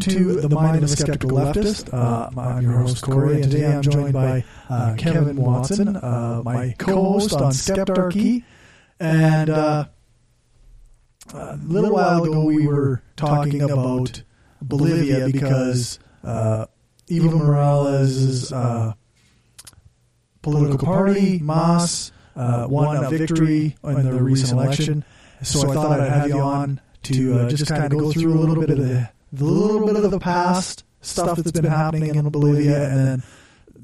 [0.00, 1.92] Welcome to The Mind of a Skeptical Leftist.
[1.92, 6.74] Uh, I'm your host, Corey, and today I'm joined by uh, Kevin Watson, uh, my
[6.78, 8.44] co host on Skeptarchy.
[8.98, 9.88] And uh,
[11.34, 14.22] a little while ago, we were talking about
[14.62, 16.64] Bolivia because uh,
[17.08, 18.94] Evo Morales' uh,
[20.40, 25.04] political party, MAS, won a victory in the recent election.
[25.42, 28.56] So I thought I'd have you on to just kind of go through a little
[28.56, 32.88] bit of the, the little bit of the past stuff that's been happening in Bolivia,
[32.88, 33.22] and then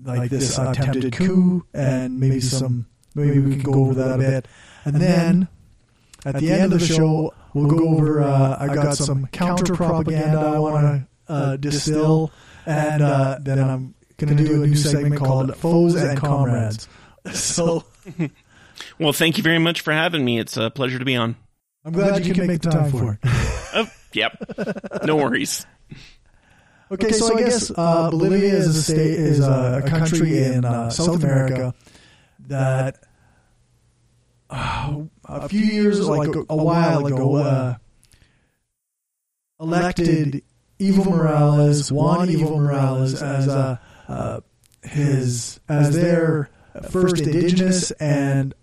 [0.04, 4.48] like this attempted coup, and maybe some maybe we can go over that a bit,
[4.84, 5.48] and then
[6.24, 8.22] at the end of the show we'll go over.
[8.22, 12.32] Uh, I got some counter propaganda I want to uh, distill,
[12.66, 16.88] and uh, then I'm going to do a new segment called "Foes and Comrades."
[17.32, 17.84] So.
[19.00, 20.38] Well, thank you very much for having me.
[20.38, 21.34] It's a pleasure to be on.
[21.84, 23.30] I'm glad, you can make the time for it.
[24.16, 25.04] Yep.
[25.04, 25.66] No worries.
[26.90, 30.88] Okay, so I guess uh, Bolivia is a state is a, a country in uh,
[30.88, 31.74] South America
[32.46, 32.96] that
[34.48, 37.74] uh, a few years, like a, a while ago, uh,
[39.60, 40.42] elected
[40.78, 43.76] Evo Morales, Juan Evo Morales, as uh,
[44.08, 44.40] uh,
[44.82, 46.48] his as their
[46.90, 48.54] first indigenous and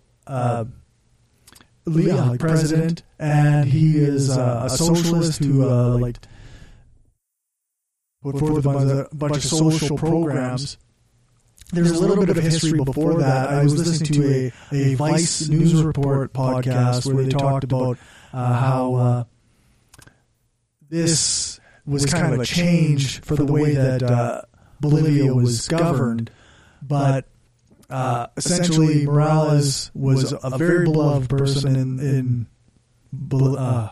[1.88, 6.17] uh, like president, and he is uh, a socialist who uh, like
[8.22, 10.78] put forth a bunch, of, a bunch of social programs.
[11.72, 13.50] There's a little bit of history before that.
[13.50, 17.97] I was listening to a, a Vice News Report podcast where they talked about
[18.31, 19.23] uh, how uh,
[20.90, 24.42] this was kind of a change for the way that uh,
[24.80, 26.30] Bolivia was governed,
[26.81, 27.28] but
[27.94, 32.48] uh, essentially Morales was a very beloved person in, in
[33.31, 33.90] uh,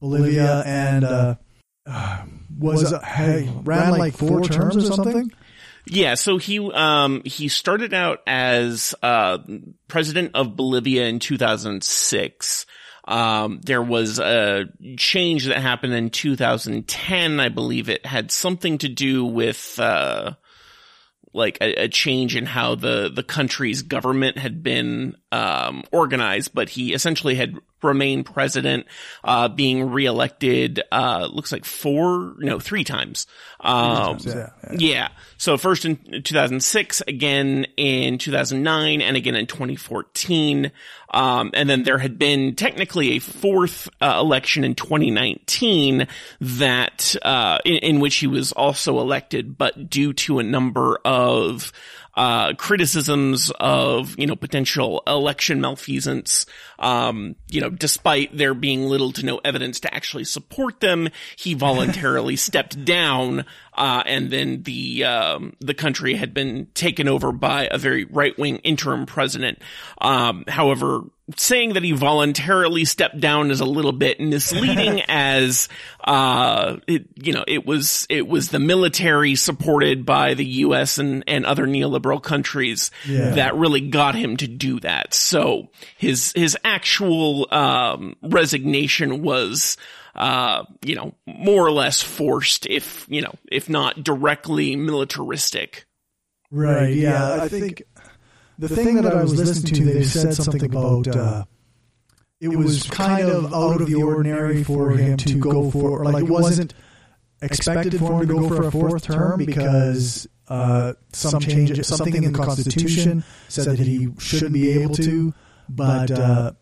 [0.00, 1.36] Bolivia and uh,
[2.58, 5.30] was hey, ran like four terms or something.
[5.86, 9.38] Yeah, so he um he started out as uh
[9.86, 12.66] president of Bolivia in 2006.
[13.06, 14.66] Um, there was a
[14.98, 17.40] change that happened in 2010.
[17.40, 20.32] I believe it had something to do with uh
[21.32, 26.68] like a, a, change in how the the country's government had been um, organized, but
[26.68, 28.86] he essentially had remained president,
[29.24, 30.82] uh, being reelected.
[30.90, 33.26] Uh, looks like four, no, three times.
[33.60, 34.78] Um, three times yeah, yeah.
[34.78, 35.08] yeah.
[35.36, 40.72] So first in 2006, again in 2009, and again in 2014.
[41.10, 46.06] Um, and then there had been technically a fourth uh, election in 2019
[46.40, 51.72] that, uh, in, in, which he was also elected, but due to a number of,
[52.18, 56.46] uh, criticisms of, you know, potential election malfeasance,
[56.80, 61.54] um, you know, despite there being little to no evidence to actually support them, he
[61.54, 67.68] voluntarily stepped down, uh, and then the, um, the country had been taken over by
[67.70, 69.62] a very right-wing interim president.
[69.98, 71.02] Um, however,
[71.36, 75.68] saying that he voluntarily stepped down is a little bit misleading as,
[76.04, 80.98] uh, it, you know, it was, it was the military supported by the U.S.
[80.98, 83.30] and, and other neoliberal countries yeah.
[83.30, 85.12] that really got him to do that.
[85.12, 89.76] So his, his actual, um, resignation was,
[90.14, 95.86] uh, you know, more or less forced, if, you know, if not directly militaristic.
[96.50, 96.94] Right.
[96.94, 97.42] Yeah.
[97.42, 97.82] I think
[98.58, 101.44] the thing that I was listening to, they said something about uh,
[102.40, 106.30] it was kind of out of the ordinary for him to go for, like it
[106.30, 106.74] wasn't
[107.40, 112.32] expected for him to go for a fourth term because uh, some change, something in
[112.32, 115.34] the Constitution said that he shouldn't be able to,
[115.68, 116.52] but uh,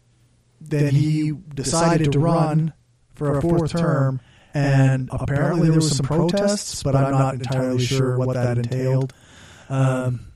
[0.61, 2.73] then he decided to run
[3.15, 4.21] for a fourth term,
[4.53, 9.15] and apparently there was some protests, but I'm not entirely sure what that entailed.
[9.69, 10.33] Um,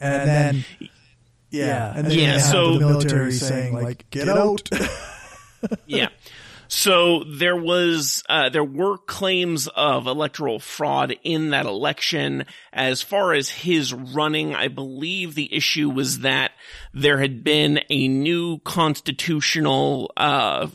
[0.00, 0.64] and then
[1.50, 4.68] yeah, and then yeah, so the military saying like, "Get out."
[5.86, 6.08] yeah.
[6.72, 12.44] So there was, uh, there were claims of electoral fraud in that election.
[12.72, 16.52] As far as his running, I believe the issue was that
[16.94, 20.68] there had been a new constitutional, uh,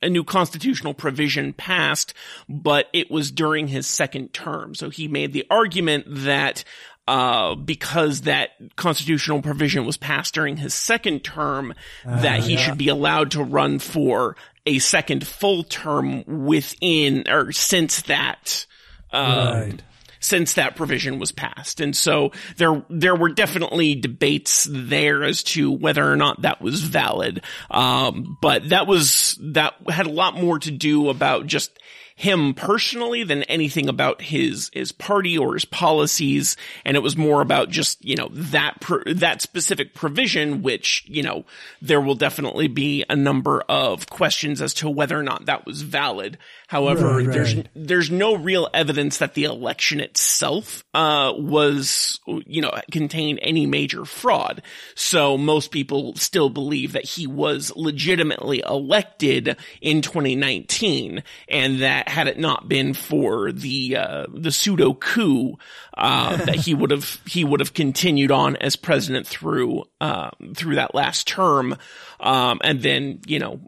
[0.00, 2.14] a new constitutional provision passed,
[2.48, 4.74] but it was during his second term.
[4.74, 6.64] So he made the argument that
[7.08, 11.72] uh, because that constitutional provision was passed during his second term,
[12.06, 12.58] uh, that he yeah.
[12.58, 18.66] should be allowed to run for a second full term within or since that.
[19.10, 19.82] Um, right.
[20.20, 21.80] since that provision was passed.
[21.80, 26.82] And so there, there were definitely debates there as to whether or not that was
[26.82, 27.42] valid.
[27.70, 31.78] Um, but that was, that had a lot more to do about just
[32.18, 37.40] him personally than anything about his his party or his policies and it was more
[37.40, 38.74] about just you know that
[39.06, 41.44] that specific provision which you know
[41.80, 45.82] there will definitely be a number of questions as to whether or not that was
[45.82, 46.36] valid
[46.68, 47.32] However, right, right.
[47.32, 53.64] there's there's no real evidence that the election itself uh, was you know contained any
[53.64, 54.60] major fraud.
[54.94, 62.28] So most people still believe that he was legitimately elected in 2019, and that had
[62.28, 65.56] it not been for the uh, the pseudo coup,
[65.96, 70.76] uh, that he would have he would have continued on as president through uh, through
[70.76, 71.76] that last term,
[72.20, 73.60] um, and then you know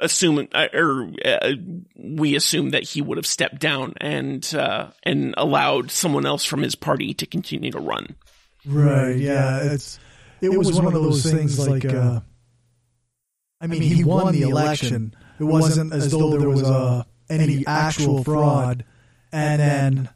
[0.00, 1.52] assume uh, or uh,
[1.96, 6.62] we assume that he would have stepped down and uh, and allowed someone else from
[6.62, 8.14] his party to continue to run.
[8.64, 9.16] Right.
[9.16, 9.72] Yeah.
[9.72, 9.98] It's
[10.40, 11.84] it, was, one of those things like.
[11.84, 12.20] Uh,
[13.60, 15.14] I mean, he won the election.
[15.38, 18.84] It wasn't as though there was uh, any actual fraud,
[19.32, 20.08] and then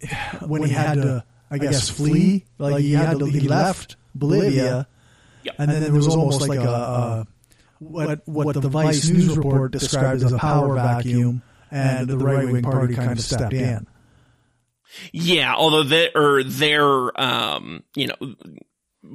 [0.46, 4.86] when he had to, I guess, flee, like he had to, he left Bolivia,
[5.58, 7.26] and then there was almost like a, a
[7.78, 12.62] what what the Vice News report described as a power vacuum, and the right wing
[12.62, 13.86] party kind of stepped in.
[15.12, 18.34] Yeah, although they or their um, you know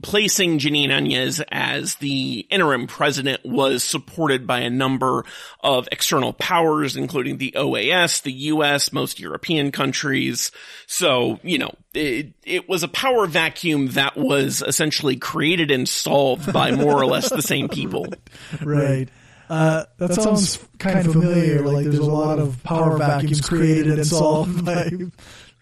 [0.01, 5.23] placing Jeanine Áñez as the interim president was supported by a number
[5.61, 10.51] of external powers, including the OAS, the US, most European countries.
[10.87, 16.51] So, you know, it, it was a power vacuum that was essentially created and solved
[16.51, 18.07] by more or less the same people.
[18.63, 19.09] Right.
[19.49, 21.61] Uh, that, that sounds kind of familiar.
[21.61, 24.91] Like there's a lot of power vacuums created and solved by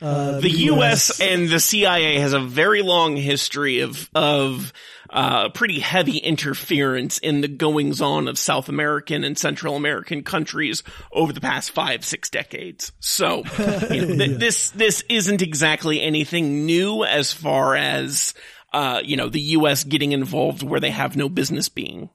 [0.01, 1.09] uh, the, U.S.
[1.09, 1.21] US.
[1.21, 4.73] and the CIA has a very long history of of
[5.09, 10.83] uh, pretty heavy interference in the goings on of South American and Central American countries
[11.11, 12.91] over the past five six decades.
[12.99, 13.37] So
[13.89, 14.37] you know, th- yeah.
[14.37, 18.33] this this isn't exactly anything new as far as
[18.73, 19.85] uh, you know the U.S.
[19.85, 22.09] getting involved where they have no business being.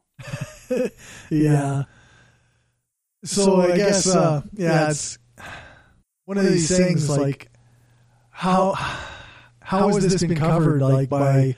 [1.30, 1.84] yeah.
[3.24, 5.18] So I guess uh, yeah, it's
[6.26, 7.49] one of these things like
[8.40, 8.72] how
[9.60, 11.56] how has this been covered like by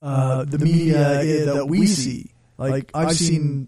[0.00, 2.30] uh, the media that we see?
[2.56, 3.66] Like I've seen,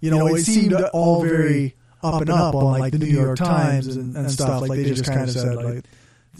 [0.00, 3.86] you know, it seemed all very up and up on like the New York Times
[3.94, 4.62] and, and stuff.
[4.62, 5.84] Like they just kind of said like.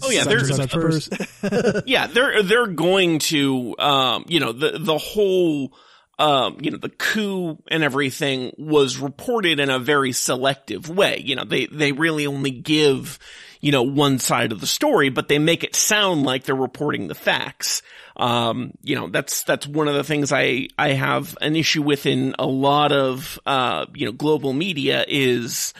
[0.03, 0.41] Oh yeah, they're
[1.85, 5.71] yeah they're they're going to um, you know the the whole
[6.17, 11.21] um, you know, the coup and everything was reported in a very selective way.
[11.23, 13.19] You know, they, they really only give,
[13.61, 17.07] you know, one side of the story, but they make it sound like they're reporting
[17.07, 17.81] the facts.
[18.17, 22.05] Um, you know, that's, that's one of the things I, I have an issue with
[22.05, 25.73] in a lot of, uh, you know, global media is,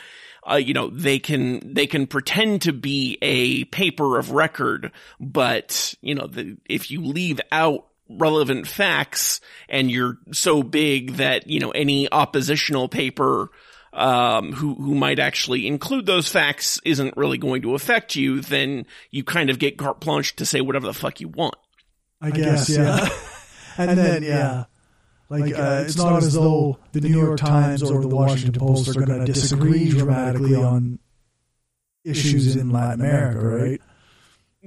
[0.48, 5.94] uh, you know, they can, they can pretend to be a paper of record, but,
[6.02, 11.58] you know, the, if you leave out relevant facts and you're so big that, you
[11.58, 13.50] know, any oppositional paper,
[13.96, 18.86] um, who, who might actually include those facts isn't really going to affect you, then
[19.10, 21.56] you kind of get carte blanche to say whatever the fuck you want.
[22.20, 23.08] I guess, yeah.
[23.78, 24.64] and, and, then, yeah.
[25.28, 28.08] Like, like uh, uh, it's, it's not as though the New York Times or the
[28.08, 30.98] Washington Post are going to disagree dramatically on
[32.04, 33.80] issues in Latin America, right?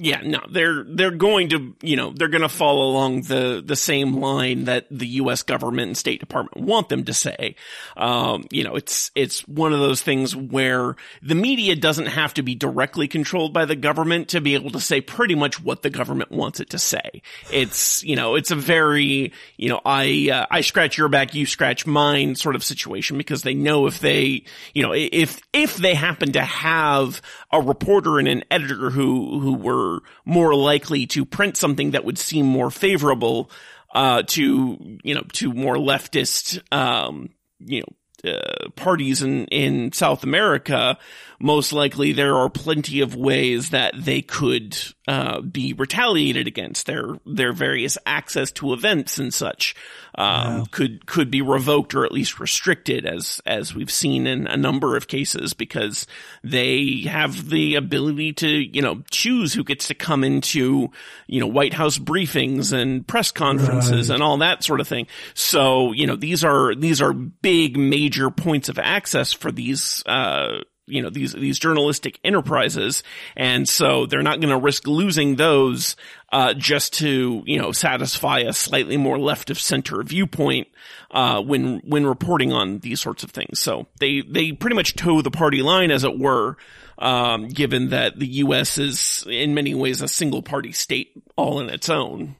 [0.02, 3.76] Yeah, no, they're they're going to you know they're going to follow along the the
[3.76, 5.44] same line that the U.S.
[5.44, 7.56] government and State Department want them to say.
[7.98, 12.44] Um, you know, it's it's one of those things where the media doesn't have to
[12.44, 15.90] be directly controlled by the government to be able to say pretty much what the
[15.90, 17.22] government wants it to say.
[17.52, 21.46] It's you know it's a very you know I uh, I scratch your back, you
[21.46, 25.94] scratch mine sort of situation because they know if they you know if if they
[25.94, 29.89] happen to have a reporter and an editor who who were
[30.26, 33.50] more likely to print something that would seem more favorable
[33.94, 37.30] uh, to you know to more leftist um,
[37.60, 37.88] you know
[38.24, 40.98] uh, parties in in South America
[41.40, 46.86] most likely there are plenty of ways that they could uh, be retaliated against.
[46.86, 49.74] Their their various access to events and such
[50.16, 50.66] um, wow.
[50.70, 54.98] could could be revoked or at least restricted, as as we've seen in a number
[54.98, 56.06] of cases, because
[56.44, 60.92] they have the ability to you know choose who gets to come into
[61.28, 64.16] you know White House briefings and press conferences right.
[64.16, 65.08] and all that sort of thing.
[65.34, 70.60] So you know these are these are big major points of access for these uh,
[70.90, 73.04] you know, these, these journalistic enterprises.
[73.38, 75.96] And so they're not going to risk losing those,
[76.32, 80.68] uh, just to, you know, satisfy a slightly more left of center viewpoint,
[81.12, 83.60] uh, when, when reporting on these sorts of things.
[83.60, 86.58] So they, they pretty much toe the party line, as it were,
[86.98, 88.78] um, given that the U.S.
[88.78, 92.36] is in many ways a single party state all in its own.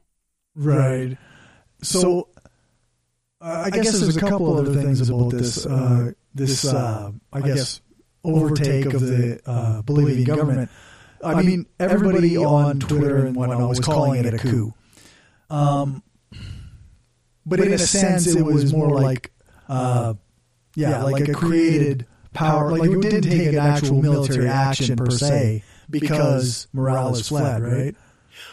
[0.56, 1.18] Right.
[1.82, 2.28] So,
[3.42, 7.82] uh, I guess there's a couple other things about this, uh, this, uh, I guess,
[8.24, 10.70] overtake of the uh, Bolivian government.
[11.24, 14.74] I mean, everybody on Twitter and whatnot was calling it a coup.
[15.50, 16.04] Um,
[17.46, 19.32] but in a sense, it was more like,
[19.68, 20.14] uh,
[20.76, 22.78] yeah, like a created power.
[22.78, 27.96] Like it didn't take an actual military action per se because Morales fled, right?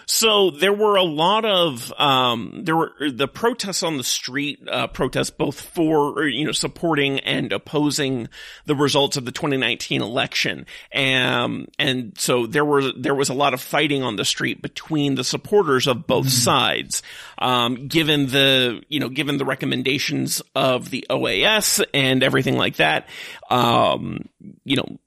[0.08, 4.86] So there were a lot of um, there were the protests on the street, uh,
[4.86, 8.28] protests both for you know supporting and opposing
[8.66, 13.52] the results of the 2019 election, and and so there was there was a lot
[13.52, 16.44] of fighting on the street between the supporters of both mm-hmm.
[16.44, 17.02] sides.
[17.38, 23.08] Um, given the you know given the recommendations of the OAS and everything like that,
[23.50, 24.28] um,
[24.64, 24.98] you know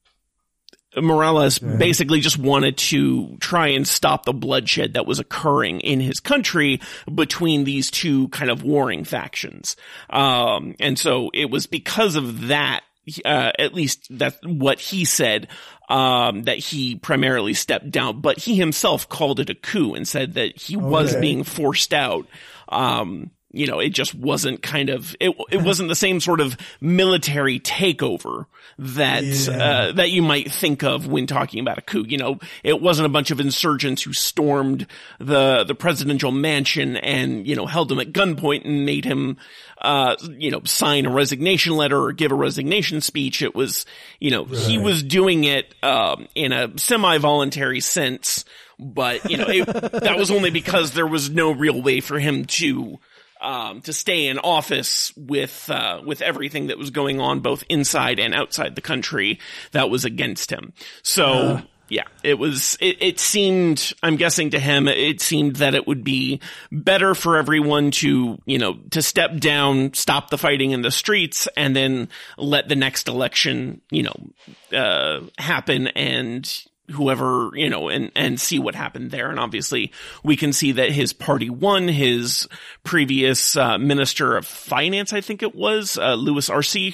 [0.96, 1.75] Morales yeah.
[1.75, 6.81] basically just wanted to try and stop the bloodshed that was occurring in his country
[7.13, 9.75] between these two kind of warring factions.
[10.10, 12.81] Um, and so it was because of that,
[13.24, 15.48] uh, at least that's what he said,
[15.89, 20.34] um, that he primarily stepped down, but he himself called it a coup and said
[20.36, 20.86] that he okay.
[20.86, 22.25] was being forced out.
[22.67, 26.56] Um, you know, it just wasn't kind of, it, it wasn't the same sort of
[26.79, 28.46] military takeover
[28.77, 29.51] that, yeah.
[29.51, 32.06] uh, that you might think of when talking about a coup.
[32.08, 34.86] You know, it wasn't a bunch of insurgents who stormed
[35.20, 39.38] the, the presidential mansion and, you know, held him at gunpoint and made him,
[39.82, 43.41] uh, you know, sign a resignation letter or give a resignation speech.
[43.41, 43.86] It was,
[44.20, 44.60] you know, right.
[44.60, 48.46] he was doing it, um, in a semi-voluntary sense,
[48.77, 52.46] but, you know, it, that was only because there was no real way for him
[52.46, 53.00] to,
[53.41, 58.19] um, to stay in office with uh, with everything that was going on both inside
[58.19, 59.39] and outside the country
[59.72, 60.74] that was against him.
[61.03, 61.25] So.
[61.25, 61.62] Uh.
[61.91, 66.03] Yeah, it was, it, it seemed, I'm guessing to him, it seemed that it would
[66.03, 66.39] be
[66.72, 71.48] better for everyone to, you know, to step down, stop the fighting in the streets,
[71.58, 78.12] and then let the next election, you know, uh, happen and, whoever, you know, and,
[78.15, 79.29] and see what happened there.
[79.29, 79.91] And obviously
[80.24, 81.88] we can see that his party won.
[81.88, 82.48] His
[82.84, 86.91] previous, uh, minister of finance, I think it was, uh, Luis Arce, uh,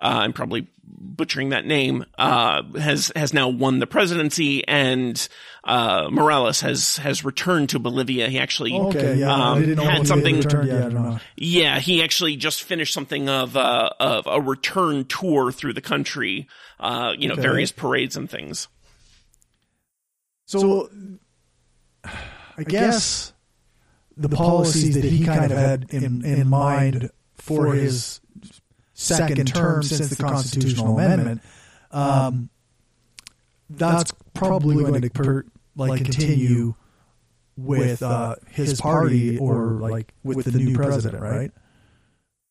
[0.00, 5.28] I'm probably butchering that name, uh, has, has now won the presidency and,
[5.64, 8.28] uh, Morales has, has returned to Bolivia.
[8.28, 13.56] He actually, okay, yeah, um, had something, yeah, yeah, he actually just finished something of,
[13.56, 16.46] uh, of a return tour through the country,
[16.78, 17.42] uh, you know, okay.
[17.42, 18.68] various parades and things.
[20.46, 20.88] So,
[22.04, 23.32] I guess
[24.16, 28.20] the policies that he kind of had in, in mind for his
[28.94, 31.42] second term since the constitutional amendment,
[31.90, 32.48] um,
[33.68, 36.74] that's probably going to per, like continue
[37.56, 41.50] with uh, his party or like with the new president, right?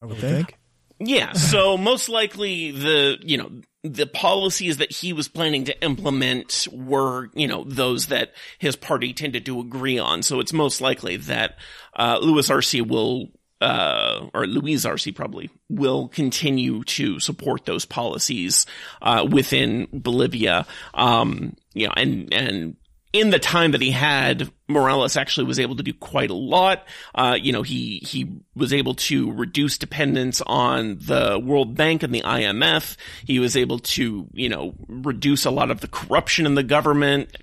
[0.02, 0.58] I would think.
[1.00, 1.34] Yeah.
[1.34, 3.52] So most likely the you know
[3.94, 9.14] the policies that he was planning to implement were, you know, those that his party
[9.14, 10.24] tended to agree on.
[10.24, 11.58] So it's most likely that
[11.96, 13.30] uh, Luis Arce will,
[13.62, 18.66] uh, or Luis Arce probably will continue to support those policies
[19.02, 20.66] uh, within Bolivia.
[20.94, 22.76] Um, you know, and and
[23.16, 26.86] in the time that he had, Morales actually was able to do quite a lot.
[27.14, 32.14] Uh, you know, he, he was able to reduce dependence on the World Bank and
[32.14, 32.98] the IMF.
[33.26, 37.36] He was able to, you know, reduce a lot of the corruption in the government.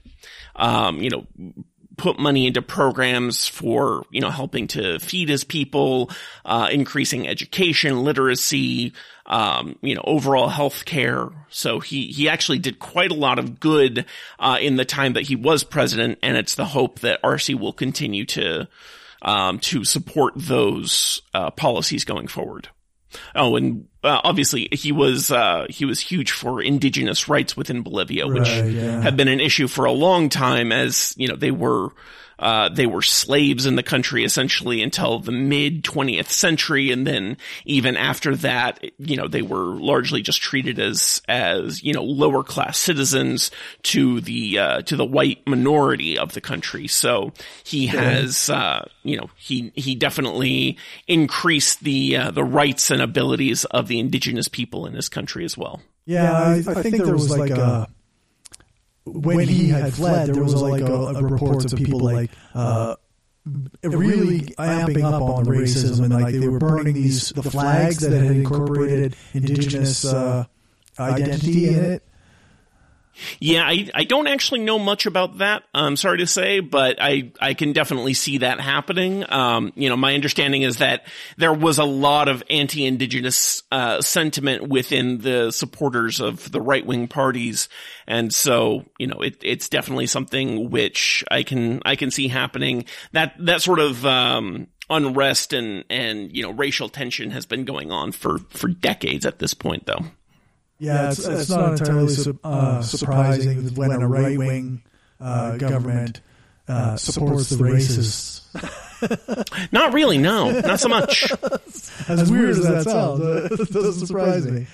[0.54, 1.26] Um, you know,
[1.96, 6.10] put money into programs for, you know, helping to feed his people,
[6.44, 8.92] uh, increasing education, literacy,
[9.32, 11.30] um, you know, overall health care.
[11.48, 14.04] So he, he actually did quite a lot of good,
[14.38, 16.18] uh, in the time that he was president.
[16.22, 18.68] And it's the hope that Arce will continue to,
[19.22, 22.68] um, to support those, uh, policies going forward.
[23.34, 28.26] Oh, and uh, obviously he was uh, he was huge for indigenous rights within Bolivia,
[28.26, 29.00] which right, yeah.
[29.00, 31.90] had been an issue for a long time, as you know they were
[32.42, 36.90] uh, they were slaves in the country essentially until the mid 20th century.
[36.90, 41.92] And then even after that, you know, they were largely just treated as, as, you
[41.92, 43.52] know, lower class citizens
[43.85, 46.88] to the, uh, to the white minority of the country.
[46.88, 47.32] So
[47.62, 53.64] he has, uh, you know, he, he definitely increased the, uh, the rights and abilities
[53.66, 55.82] of the indigenous people in this country as well.
[56.06, 57.88] Yeah, I, I think there was like a
[59.04, 62.96] when he had fled, there was like a, a reports of people like uh,
[63.84, 68.12] really amping up on the racism and like they were burning these the flags that
[68.12, 70.46] had incorporated indigenous uh,
[70.99, 72.08] identity in it.
[73.40, 75.64] Yeah, I, I don't actually know much about that.
[75.74, 79.24] I'm sorry to say, but I, I can definitely see that happening.
[79.30, 84.68] Um, you know, my understanding is that there was a lot of anti-indigenous, uh, sentiment
[84.68, 87.68] within the supporters of the right-wing parties.
[88.06, 92.84] And so, you know, it, it's definitely something which I can, I can see happening.
[93.12, 97.90] That, that sort of, um, unrest and, and, you know, racial tension has been going
[97.90, 100.04] on for, for decades at this point, though.
[100.82, 104.82] Yeah, it's, it's, not entirely su- uh, surprising when a right wing
[105.20, 106.20] uh, government
[106.66, 108.42] uh, supports the racists.
[109.72, 111.30] not really, no, not so much.
[111.68, 113.20] as, as weird as that sounds,
[113.60, 114.66] it doesn't surprise me.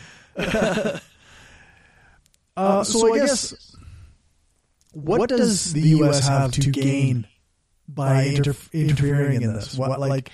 [2.56, 3.76] Uh, so, so I guess,
[4.92, 6.26] what does the U.S.
[6.26, 7.26] have to gain
[7.86, 9.76] by inter- interfering in this?
[9.76, 10.30] What like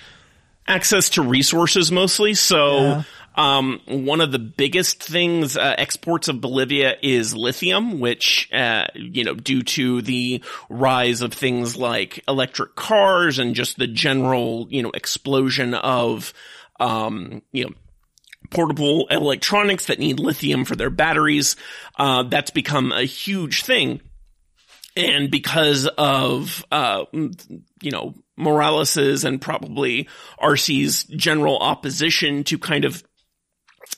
[0.67, 2.35] access to resources mostly.
[2.35, 3.03] So yeah.
[3.37, 9.25] Um, one of the biggest things, uh, exports of Bolivia is lithium, which, uh, you
[9.25, 14.83] know, due to the rise of things like electric cars and just the general, you
[14.83, 16.33] know, explosion of,
[16.79, 17.73] um, you know,
[18.51, 21.57] portable electronics that need lithium for their batteries,
[21.99, 24.01] uh, that's become a huge thing.
[24.97, 33.03] And because of, uh, you know, Morales's and probably Arce's general opposition to kind of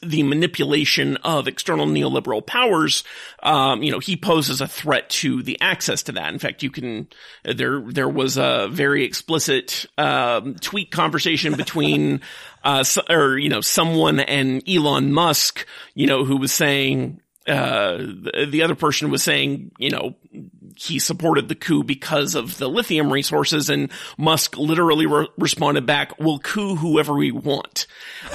[0.02, 3.04] the manipulation of external neoliberal powers,
[3.42, 6.32] um, you know, he poses a threat to the access to that.
[6.32, 7.08] In fact, you can,
[7.44, 12.20] there, there was a very explicit, um, tweet conversation between,
[12.64, 18.62] uh, or, you know, someone and Elon Musk, you know, who was saying, uh, the
[18.64, 20.16] other person was saying, you know,
[20.76, 26.18] he supported the coup because of the lithium resources and Musk literally re- responded back,
[26.18, 27.86] we'll coup whoever we want.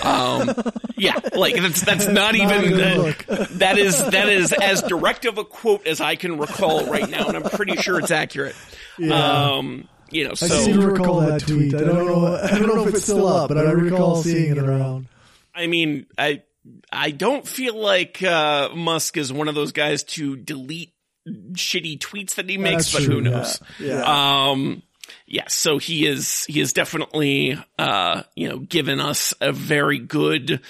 [0.03, 0.51] Um,
[0.97, 5.37] yeah, like that's, that's not, not even, the, that is, that is as direct of
[5.37, 7.27] a quote as I can recall right now.
[7.27, 8.55] And I'm pretty sure it's accurate.
[8.97, 9.53] Yeah.
[9.53, 10.47] Um, you know, so.
[10.47, 11.73] I seem to recall that tweet.
[11.73, 14.57] I don't know, I don't know if it's still up, but I recall seeing it
[14.57, 15.07] around.
[15.53, 16.43] I mean, I,
[16.91, 20.93] I don't feel like uh, Musk is one of those guys to delete
[21.27, 23.61] shitty tweets that he makes, That's but true, who knows?
[23.79, 23.99] Yeah.
[23.99, 24.49] yeah.
[24.49, 24.83] Um,
[25.27, 30.61] yeah, so he is, he is definitely, uh, you know, given us a very good,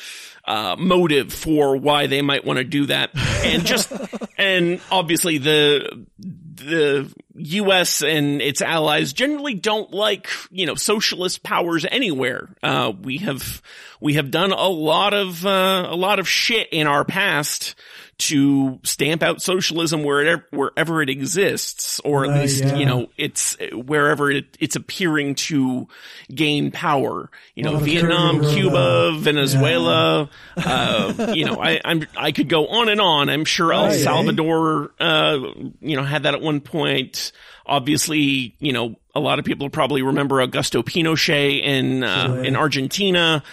[0.46, 3.12] uh, motive for why they might want to do that.
[3.44, 3.92] And just,
[4.38, 8.04] and obviously the, the U.S.
[8.04, 12.50] and its allies generally don't like, you know, socialist powers anywhere.
[12.62, 13.62] Uh, we have,
[14.00, 17.76] we have done a lot of, uh, a lot of shit in our past
[18.22, 22.76] to stamp out socialism wherever, wherever it exists, or at uh, least, yeah.
[22.76, 25.88] you know, it's wherever it, it's appearing to
[26.34, 27.32] gain power.
[27.56, 30.64] You know, well, Vietnam, Cuba, Venezuela, yeah.
[31.18, 33.30] uh, you know, I, I'm, I could go on and on.
[33.30, 35.40] I'm sure El Salvador, uh,
[35.82, 37.32] you know, had that at one point.
[37.66, 43.44] Obviously, you know, a lot of people probably remember Augusto Pinochet in, uh, in Argentina,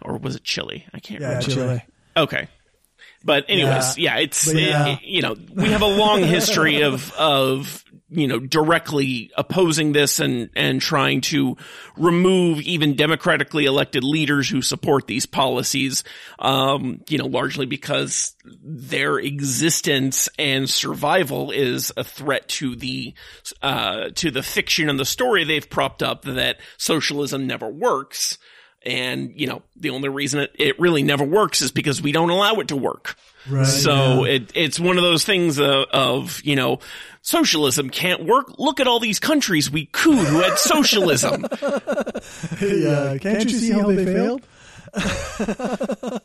[0.00, 0.86] or was it Chile?
[0.94, 1.50] I can't yeah, remember.
[1.50, 1.84] Chile.
[2.16, 2.48] Okay.
[3.24, 4.86] But anyways, yeah, yeah it's, yeah.
[4.88, 10.20] It, you know, we have a long history of, of, you know, directly opposing this
[10.20, 11.56] and, and trying to
[11.96, 16.04] remove even democratically elected leaders who support these policies,
[16.38, 23.14] um, you know, largely because their existence and survival is a threat to the,
[23.62, 28.38] uh, to the fiction and the story they've propped up that socialism never works.
[28.84, 32.30] And, you know, the only reason it, it really never works is because we don't
[32.30, 33.16] allow it to work.
[33.48, 34.34] Right, so yeah.
[34.34, 36.80] it, it's one of those things of, of, you know,
[37.22, 38.58] socialism can't work.
[38.58, 41.46] Look at all these countries we cooed who had socialism.
[42.60, 44.42] yeah, can't you see how they failed?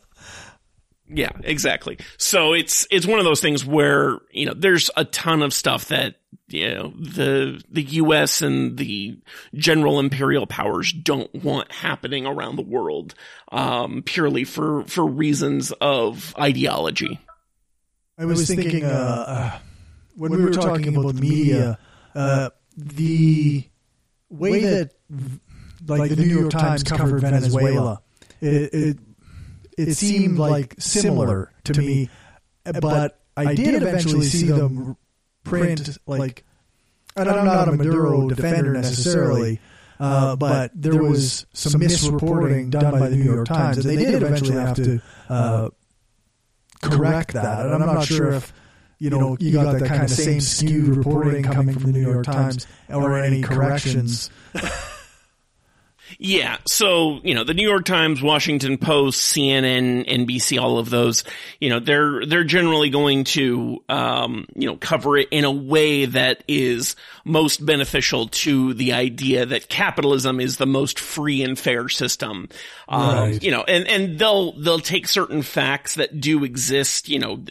[1.09, 1.97] Yeah, exactly.
[2.17, 5.87] So it's it's one of those things where you know there's a ton of stuff
[5.87, 6.15] that
[6.47, 8.41] you know the the U.S.
[8.41, 9.17] and the
[9.55, 13.15] general imperial powers don't want happening around the world,
[13.51, 17.19] um, purely for for reasons of ideology.
[18.17, 18.87] I was thinking uh,
[19.27, 19.59] uh,
[20.15, 21.79] when we were talking about the media,
[22.13, 23.63] uh, the
[24.29, 24.91] way that
[25.87, 28.01] like the New York Times covered Venezuela,
[28.41, 28.97] it, it
[29.79, 32.09] it seemed like similar to me,
[32.81, 34.97] but I did eventually see them
[35.43, 36.43] print like.
[37.15, 39.59] And I'm not a Maduro defender necessarily,
[39.99, 44.13] uh, but there was some misreporting done by the New York Times, and they did
[44.15, 45.69] eventually have to uh,
[46.81, 47.65] correct that.
[47.65, 48.53] And I'm not sure if
[48.99, 52.25] you know you got that kind of same skewed reporting coming from the New York
[52.25, 54.29] Times or any corrections.
[56.17, 56.57] Yeah.
[56.67, 61.23] So, you know, the New York Times, Washington Post, CNN, NBC, all of those,
[61.59, 66.05] you know, they're, they're generally going to, um, you know, cover it in a way
[66.05, 71.89] that is most beneficial to the idea that capitalism is the most free and fair
[71.89, 72.49] system.
[72.87, 73.43] Um, right.
[73.43, 77.43] you know, and, and they'll, they'll take certain facts that do exist, you know,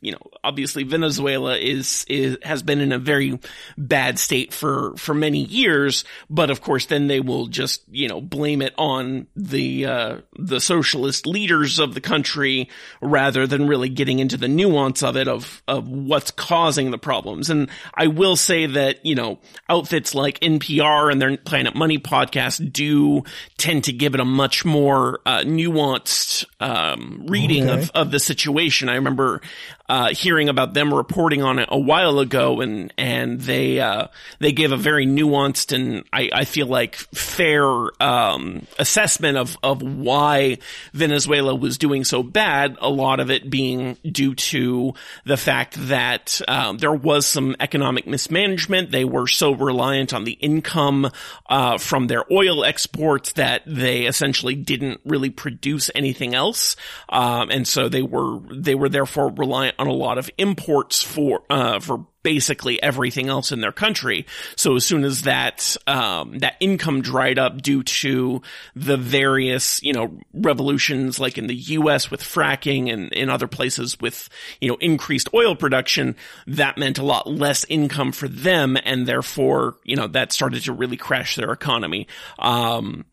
[0.00, 3.38] you know, obviously Venezuela is, is, has been in a very
[3.78, 8.20] bad state for, for many years, but of course then they will just, you know,
[8.20, 12.68] blame it on the, uh, the socialist leaders of the country
[13.00, 17.50] rather than really getting into the nuance of it of, of what's causing the problems.
[17.50, 22.72] And I will say that, you know, outfits like NPR and their Planet Money podcast
[22.72, 23.22] do
[23.56, 27.82] tend to give it a much more, uh, nuanced, um, reading okay.
[27.82, 28.88] of, of the situation.
[28.88, 29.40] I remember,
[29.88, 34.06] uh, hearing about them reporting on it a while ago and, and they, uh,
[34.38, 37.66] they gave a very nuanced and I, I feel like fair,
[38.02, 40.58] um, assessment of, of why
[40.94, 42.78] Venezuela was doing so bad.
[42.80, 44.94] A lot of it being due to
[45.24, 48.90] the fact that, um, there was some economic mismanagement.
[48.90, 51.10] They were so reliant on the income,
[51.50, 56.76] uh, from their oil exports that they essentially didn't really produce anything else.
[57.10, 61.42] Um, and so they were, they were therefore reliant on a lot of imports for
[61.50, 64.26] uh, for basically everything else in their country.
[64.56, 68.42] So as soon as that um, that income dried up due to
[68.74, 72.10] the various you know revolutions, like in the U.S.
[72.10, 74.28] with fracking and in other places with
[74.60, 76.16] you know increased oil production,
[76.48, 80.72] that meant a lot less income for them, and therefore you know that started to
[80.72, 82.08] really crash their economy.
[82.40, 83.04] Um,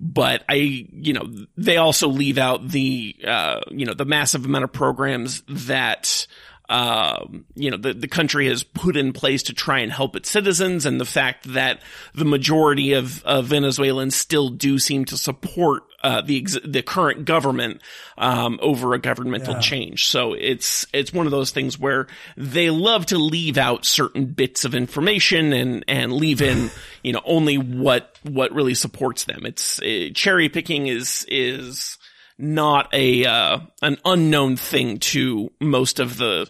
[0.00, 1.28] but I, you know,
[1.58, 6.26] they also leave out the, uh, you know, the massive amount of programs that,
[6.70, 10.30] um, you know, the, the country has put in place to try and help its
[10.30, 11.82] citizens and the fact that
[12.14, 17.24] the majority of, of Venezuelans still do seem to support uh, the ex- the current
[17.24, 17.82] government
[18.16, 19.60] um, over a governmental yeah.
[19.60, 20.06] change.
[20.06, 22.06] So it's it's one of those things where
[22.36, 26.70] they love to leave out certain bits of information and and leave in
[27.02, 29.44] you know only what what really supports them.
[29.44, 31.98] It's uh, cherry picking is is
[32.38, 36.48] not a uh, an unknown thing to most of the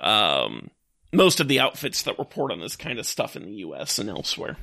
[0.00, 0.70] um,
[1.12, 3.98] most of the outfits that report on this kind of stuff in the U.S.
[3.98, 4.56] and elsewhere.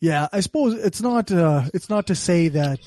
[0.00, 2.80] Yeah, I suppose it's not uh, it's not to say that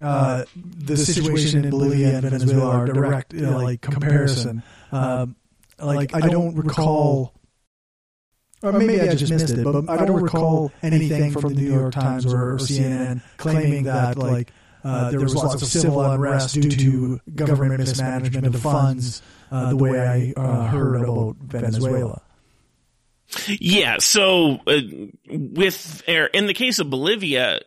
[0.00, 4.62] uh, the situation in Bolivia and Venezuela are direct uh, like comparison.
[4.92, 5.36] Um,
[5.78, 7.32] like I don't recall,
[8.62, 11.94] or maybe I just missed it, but I don't recall anything from the New York
[11.94, 14.52] Times or, or CNN claiming that like
[14.84, 19.22] uh, there was lots of civil unrest due to government mismanagement of funds.
[19.50, 19.98] Uh, the way
[20.36, 22.22] I uh, heard about Venezuela.
[23.48, 23.98] Yeah.
[23.98, 24.80] So, uh,
[25.28, 27.60] with in the case of Bolivia,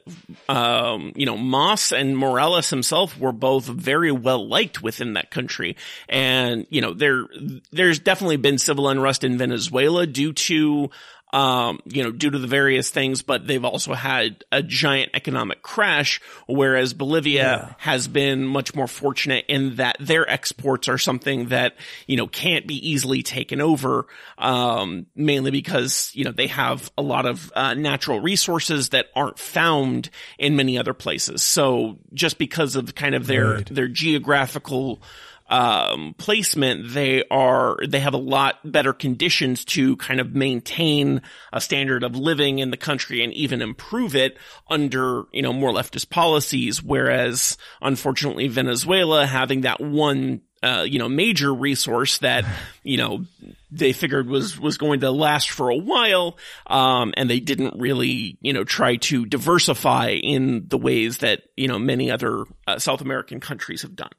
[0.47, 5.75] um, you know, Mas and Morales himself were both very well liked within that country,
[6.07, 7.25] and you know, there
[7.71, 10.89] there's definitely been civil unrest in Venezuela due to
[11.31, 15.61] um, you know, due to the various things, but they've also had a giant economic
[15.61, 17.73] crash, whereas Bolivia yeah.
[17.77, 21.75] has been much more fortunate in that their exports are something that,
[22.07, 27.01] you know, can't be easily taken over, um, mainly because, you know, they have a
[27.01, 31.43] lot of, uh, natural resources that aren't found in many other places.
[31.43, 33.65] So just because of kind of their, right.
[33.67, 35.01] their geographical,
[35.49, 41.59] um, placement, they are, they have a lot better conditions to kind of maintain a
[41.59, 44.37] standard of living in the country and even improve it
[44.69, 46.83] under, you know, more leftist policies.
[46.83, 52.45] Whereas unfortunately Venezuela having that one uh, you know, major resource that,
[52.83, 53.25] you know,
[53.71, 56.37] they figured was, was going to last for a while.
[56.67, 61.67] Um, and they didn't really, you know, try to diversify in the ways that, you
[61.67, 64.11] know, many other uh, South American countries have done.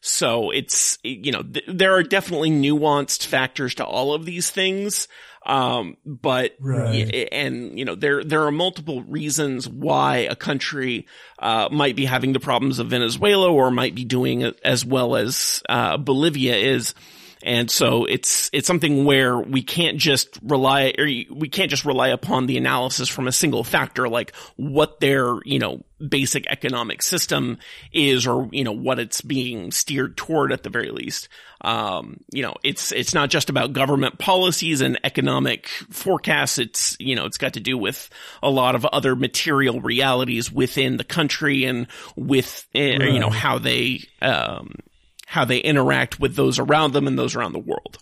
[0.00, 5.08] So it's, you know, th- there are definitely nuanced factors to all of these things.
[5.48, 7.28] Um, but, right.
[7.32, 11.06] and, you know, there, there are multiple reasons why a country,
[11.38, 15.62] uh, might be having the problems of Venezuela or might be doing as well as,
[15.68, 16.94] uh, Bolivia is.
[17.42, 22.08] And so it's, it's something where we can't just rely, or we can't just rely
[22.08, 27.58] upon the analysis from a single factor, like what their, you know, basic economic system
[27.92, 31.28] is or, you know, what it's being steered toward at the very least.
[31.60, 36.58] Um, you know, it's, it's not just about government policies and economic forecasts.
[36.58, 38.10] It's, you know, it's got to do with
[38.42, 43.02] a lot of other material realities within the country and with, right.
[43.02, 44.74] Eh, you know, how they, um,
[45.28, 47.98] how they interact with those around them and those around the world.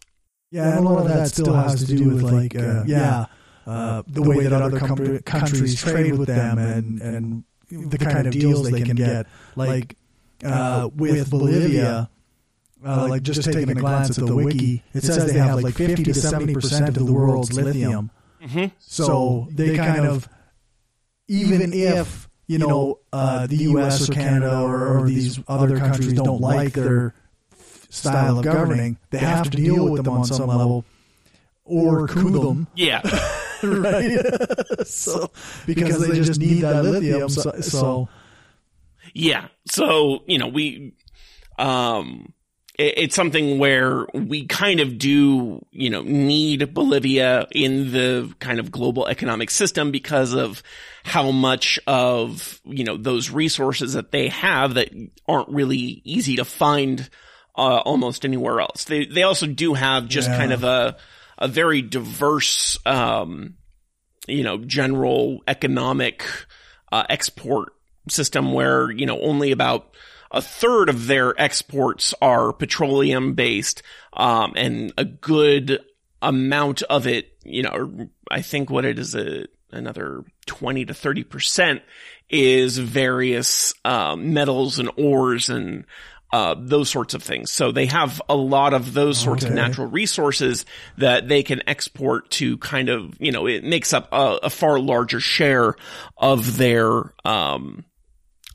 [0.52, 3.26] Yeah, and a lot of that still has to do with like, uh, yeah,
[3.66, 8.32] uh, the way that other com- countries trade with them and and the kind of
[8.32, 9.26] deals they can get.
[9.56, 9.96] Like
[10.44, 12.08] uh, with Bolivia,
[12.86, 16.04] uh, like just taking a glance at the wiki, it says they have like 50
[16.04, 18.12] to 70 percent of the world's lithium.
[18.40, 18.66] Mm-hmm.
[18.78, 20.28] So they kind of,
[21.26, 24.08] even if you know uh, the U.S.
[24.08, 27.14] or Canada or, or these other countries don't like their
[27.88, 30.84] style of governing, they have to deal with them on some level
[31.64, 33.02] or coup them, Yeah.
[33.62, 34.18] right?
[34.86, 35.30] so
[35.66, 37.28] because they just need that lithium.
[37.28, 38.08] So, so
[39.14, 39.48] Yeah.
[39.70, 40.92] So, you know, we,
[41.58, 42.45] um, it,
[42.78, 48.70] it's something where we kind of do, you know, need Bolivia in the kind of
[48.70, 50.62] global economic system because of
[51.02, 54.90] how much of, you know, those resources that they have that
[55.26, 57.08] aren't really easy to find,
[57.56, 58.84] uh, almost anywhere else.
[58.84, 60.36] They, they also do have just Yeah.
[60.36, 60.98] kind of a,
[61.38, 63.54] a very diverse, um,
[64.28, 66.24] you know, general economic,
[66.92, 67.72] uh, export
[68.10, 69.96] system where, you know, only about
[70.30, 75.80] a third of their exports are petroleum based, um, and a good
[76.22, 81.80] amount of it, you know, I think what it is a, another 20 to 30%
[82.28, 85.84] is various, um, metals and ores and,
[86.32, 87.52] uh, those sorts of things.
[87.52, 90.66] So they have a lot of those sorts of natural resources
[90.98, 94.80] that they can export to kind of, you know, it makes up a, a far
[94.80, 95.76] larger share
[96.16, 97.84] of their, um,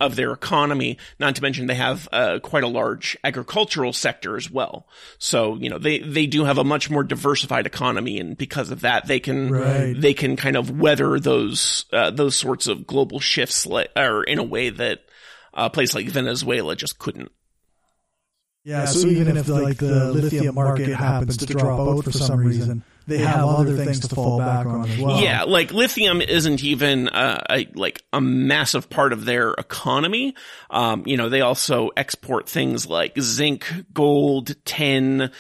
[0.02, 0.98] of their economy.
[1.20, 4.88] Not to mention they have uh, quite a large agricultural sector as well.
[5.18, 8.82] So you know they they do have a much more diversified economy, and because of
[8.82, 9.94] that, they can Right.
[10.00, 14.40] they can kind of weather those uh, those sorts of global shifts, li- or in
[14.40, 15.00] a way that
[15.54, 17.32] a place like Venezuela just couldn't.
[18.64, 22.84] Yeah, so even if like the lithium market happens to drop out for some reason,
[23.12, 25.22] they have other things to fall back on as well.
[25.22, 30.36] Yeah, like lithium isn't even uh, a like a massive part of their economy.
[30.70, 35.32] Um, you know, they also export things like zinc, gold, tin,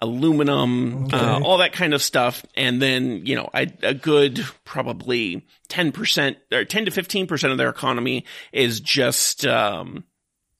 [0.00, 2.44] aluminum, uh, all that kind of stuff.
[2.56, 7.68] And then, you know, I, a good probably 10% or 10 to 15% of their
[7.68, 10.04] economy is just, um,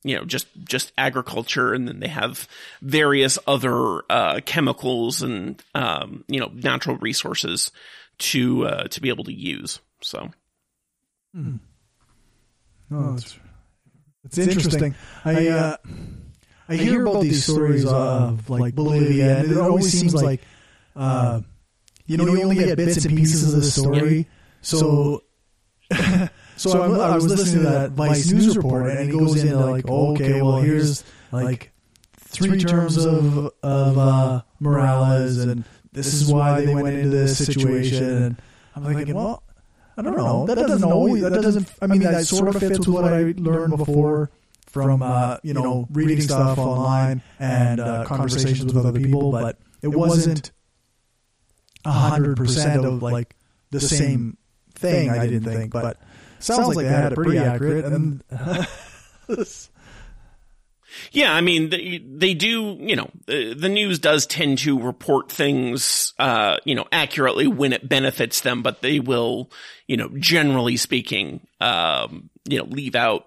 [0.08, 1.72] you know, just, just agriculture.
[1.74, 2.48] And then they have
[2.82, 7.70] various other, uh, chemicals and, um, you know, natural resources
[8.18, 9.80] to, uh, to be able to use.
[10.02, 10.30] So.
[12.90, 13.38] Oh, it's,
[14.24, 14.94] it's interesting.
[15.24, 15.76] I uh,
[16.68, 20.42] I hear about these stories of like Bolivia, and it always seems like
[20.96, 21.40] uh,
[22.06, 24.26] you know you only get bits and pieces of the story.
[24.60, 25.22] So,
[26.58, 29.84] so I'm, I was listening to that Vice news report, and it goes into like,
[29.88, 31.72] oh, okay, well here's like
[32.16, 38.04] three terms of of uh, Morales, and this is why they went into this situation.
[38.04, 38.36] And
[38.76, 39.42] I'm thinking, well.
[39.96, 40.46] I don't know.
[40.46, 41.16] That doesn't know.
[41.28, 41.72] That doesn't.
[41.82, 44.30] I mean, that sort of fits with what I learned before
[44.68, 49.88] from uh, you know reading stuff online and uh, conversations with other people, but it
[49.88, 50.52] wasn't
[51.84, 53.34] a hundred percent of like
[53.70, 54.36] the same
[54.74, 55.10] thing.
[55.10, 55.98] I didn't think, but
[56.38, 57.84] sounds like they had it pretty accurate.
[57.84, 58.22] And
[61.12, 65.30] Yeah, I mean, they, they do, you know, the, the news does tend to report
[65.30, 69.50] things, uh, you know, accurately when it benefits them, but they will,
[69.86, 73.26] you know, generally speaking, um, you know, leave out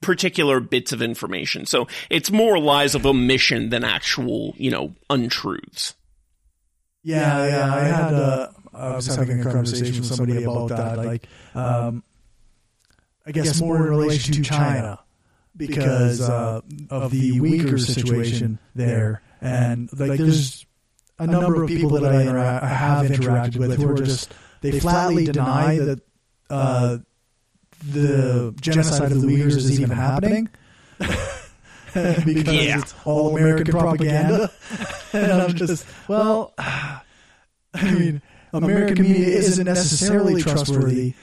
[0.00, 1.66] particular bits of information.
[1.66, 5.94] So it's more lies of omission than actual, you know, untruths.
[7.02, 8.14] yeah, yeah, I had.
[8.14, 10.98] Uh, I was having a conversation with somebody about that.
[10.98, 12.02] Like, um,
[13.26, 15.00] I guess more in relation to China
[15.56, 16.60] because uh,
[16.90, 20.64] of the Uyghur situation there, and like there's
[21.18, 24.78] a number of people that I, intera- I have interacted with who are just they
[24.78, 26.00] flatly deny that
[26.50, 26.98] uh,
[27.90, 30.48] the genocide of the Uyghurs is even happening.
[30.98, 32.78] because Yeah.
[32.78, 34.50] it's all American propaganda.
[35.12, 37.02] and I'm just, well, I
[37.82, 41.14] mean, American media isn't necessarily trustworthy,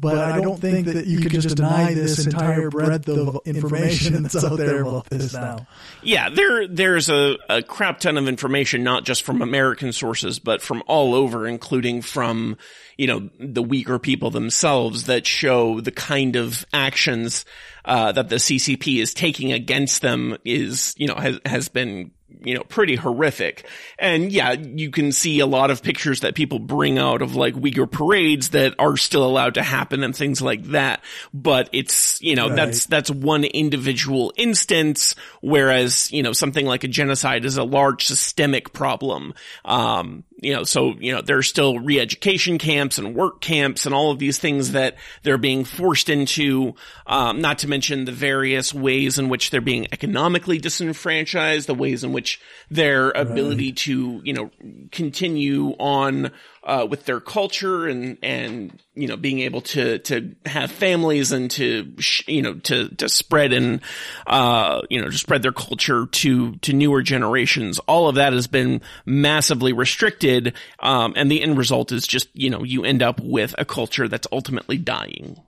[0.00, 4.36] but I don't think that you can just deny this entire breadth of information that's
[4.44, 5.66] out there about this now.
[6.02, 10.62] Yeah, there there's a, a crap ton of information, not just from American sources, but
[10.62, 12.56] from all over, including from
[12.96, 17.44] you know the Uyghur people themselves, that show the kind of actions
[17.84, 22.54] uh, that the CCP is taking against them is you know has has been you
[22.54, 23.66] know, pretty horrific.
[23.98, 27.54] And yeah, you can see a lot of pictures that people bring out of like
[27.54, 31.02] Uyghur parades that are still allowed to happen and things like that.
[31.32, 32.56] But it's, you know, right.
[32.56, 38.06] that's, that's one individual instance, whereas, you know, something like a genocide is a large
[38.06, 39.34] systemic problem.
[39.64, 44.12] Um, you know, so, you know, there's still re-education camps and work camps and all
[44.12, 46.74] of these things that they're being forced into,
[47.06, 52.04] um, not to mention the various ways in which they're being economically disenfranchised, the ways
[52.04, 54.50] in which their ability to, you know,
[54.92, 56.30] continue on
[56.68, 61.50] uh, with their culture and and you know being able to to have families and
[61.50, 61.94] to
[62.26, 63.80] you know to to spread and
[64.26, 67.78] uh, you know to spread their culture to to newer generations.
[67.80, 72.50] All of that has been massively restricted, um, and the end result is just you
[72.50, 75.40] know you end up with a culture that's ultimately dying.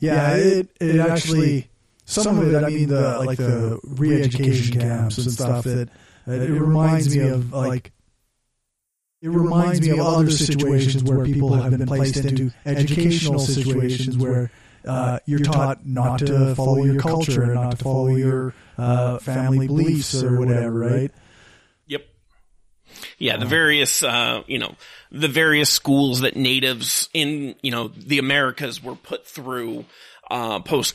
[0.00, 1.68] yeah, it it actually
[2.06, 2.64] some of it.
[2.64, 5.90] I mean the like the re-education camps and stuff that.
[6.26, 7.92] It reminds me of like
[9.24, 14.50] it reminds me of other situations where people have been placed into educational situations where
[14.86, 20.22] uh, you're taught not to follow your culture not to follow your uh, family beliefs
[20.22, 21.10] or whatever, right?
[21.86, 22.02] Yep.
[23.16, 24.74] Yeah, the various, uh, you know,
[25.10, 29.86] the various schools that natives in, you know, the Americas were put through
[30.30, 30.94] uh, post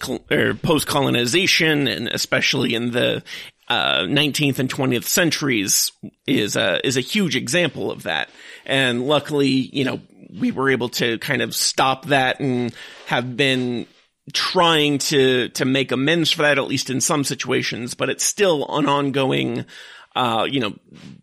[0.62, 3.24] post colonization, and especially in the
[3.70, 5.92] uh, 19th and 20th centuries
[6.26, 8.30] is a is a huge example of that.
[8.66, 10.02] And luckily, you know,
[10.40, 12.74] we were able to kind of stop that and
[13.08, 13.86] have been
[14.34, 18.66] trying to to make amends for that at least in some situations, but it's still
[18.70, 19.66] an ongoing
[20.16, 20.74] uh, you know,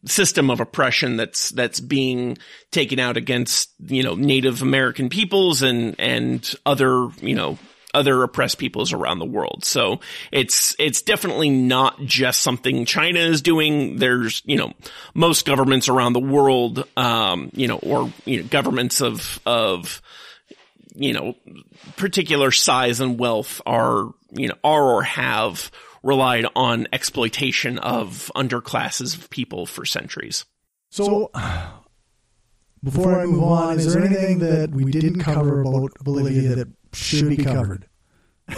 [0.05, 2.39] system of oppression that's that's being
[2.71, 7.59] taken out against you know Native American peoples and and other you know
[7.97, 9.65] other oppressed peoples around the world.
[9.65, 13.97] So it's, it's definitely not just something China is doing.
[13.97, 14.73] There's, you know,
[15.15, 20.03] most governments around the world, um, you know, or, you know, governments of, of,
[20.95, 21.35] you know,
[21.97, 25.71] particular size and wealth are, you know, are or have
[26.03, 30.45] relied on exploitation of underclasses of people for centuries.
[30.91, 31.31] So,
[32.85, 37.29] before I move on, is there anything that we didn't cover about Bolivia that should
[37.29, 37.87] be covered.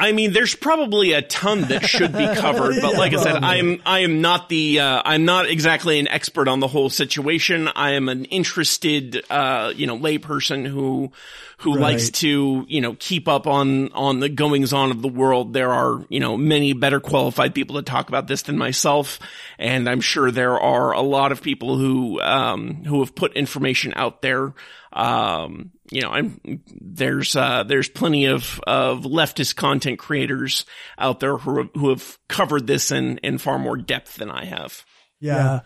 [0.00, 3.42] I mean, there's probably a ton that should be covered, but yeah, like I said,
[3.42, 7.68] I'm I am not the uh, I'm not exactly an expert on the whole situation.
[7.74, 11.10] I am an interested uh, you know layperson who
[11.58, 11.80] who right.
[11.80, 15.52] likes to you know keep up on on the goings on of the world.
[15.52, 19.18] There are you know many better qualified people to talk about this than myself,
[19.58, 23.94] and I'm sure there are a lot of people who um, who have put information
[23.96, 24.54] out there
[24.98, 26.40] um, you know, I'm,
[26.80, 30.66] there's, uh, there's plenty of, of leftist content creators
[30.98, 34.44] out there who, have, who have covered this in, in far more depth than I
[34.44, 34.84] have.
[35.20, 35.60] Yeah.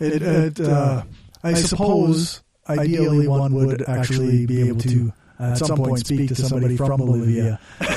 [0.00, 1.02] It, it uh,
[1.44, 6.78] I suppose ideally one would actually be able to at some point speak to somebody
[6.78, 7.60] from Bolivia.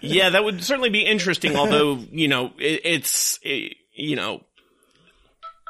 [0.00, 1.56] yeah, that would certainly be interesting.
[1.56, 4.44] Although, you know, it, it's, it, you know,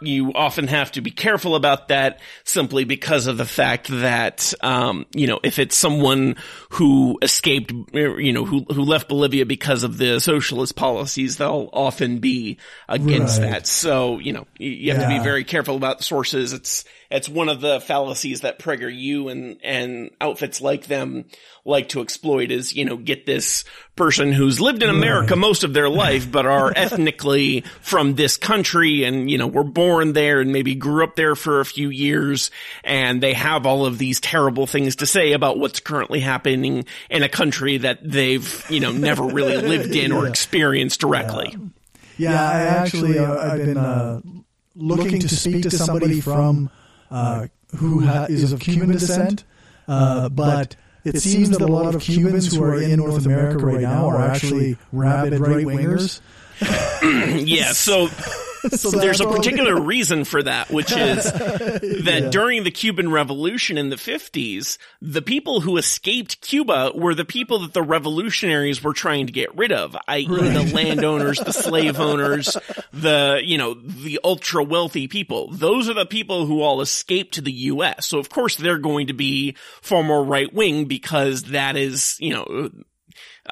[0.01, 5.07] you often have to be careful about that simply because of the fact that, um,
[5.15, 6.37] you know, if it's someone
[6.71, 12.19] who escaped, you know, who, who left Bolivia because of the socialist policies, they'll often
[12.19, 13.51] be against right.
[13.53, 13.67] that.
[13.67, 15.09] So, you know, you have yeah.
[15.09, 16.53] to be very careful about the sources.
[16.53, 21.27] It's, it's one of the fallacies that PragerU and, and outfits like them
[21.65, 25.73] like to exploit is, you know, get this person who's lived in America most of
[25.73, 30.53] their life, but are ethnically from this country and, you know, were born there and
[30.53, 32.51] maybe grew up there for a few years
[32.83, 37.23] and they have all of these terrible things to say about what's currently happening in
[37.23, 40.17] a country that they've, you know, never really lived in yeah.
[40.17, 41.57] or experienced directly.
[42.19, 44.21] Yeah, yeah I actually, uh, I've been, uh,
[44.75, 46.71] looking to speak to somebody from,
[47.11, 49.45] uh, who ha- is of Cuban descent,
[49.89, 53.81] uh, but it seems that a lot of Cubans who are in North America right
[53.81, 56.21] now are actually rabid right wingers.
[57.47, 58.09] yeah, so
[58.73, 62.31] so there's a particular reason for that, which is that yeah.
[62.31, 67.61] during the Cuban Revolution in the 50s, the people who escaped Cuba were the people
[67.61, 70.27] that the revolutionaries were trying to get rid of, i.e.
[70.29, 70.53] Right.
[70.53, 72.57] the landowners, the slave owners,
[72.93, 75.51] the, you know, the ultra wealthy people.
[75.53, 78.09] Those are the people who all escaped to the U.S.
[78.09, 82.33] So of course they're going to be far more right wing because that is, you
[82.33, 82.71] know,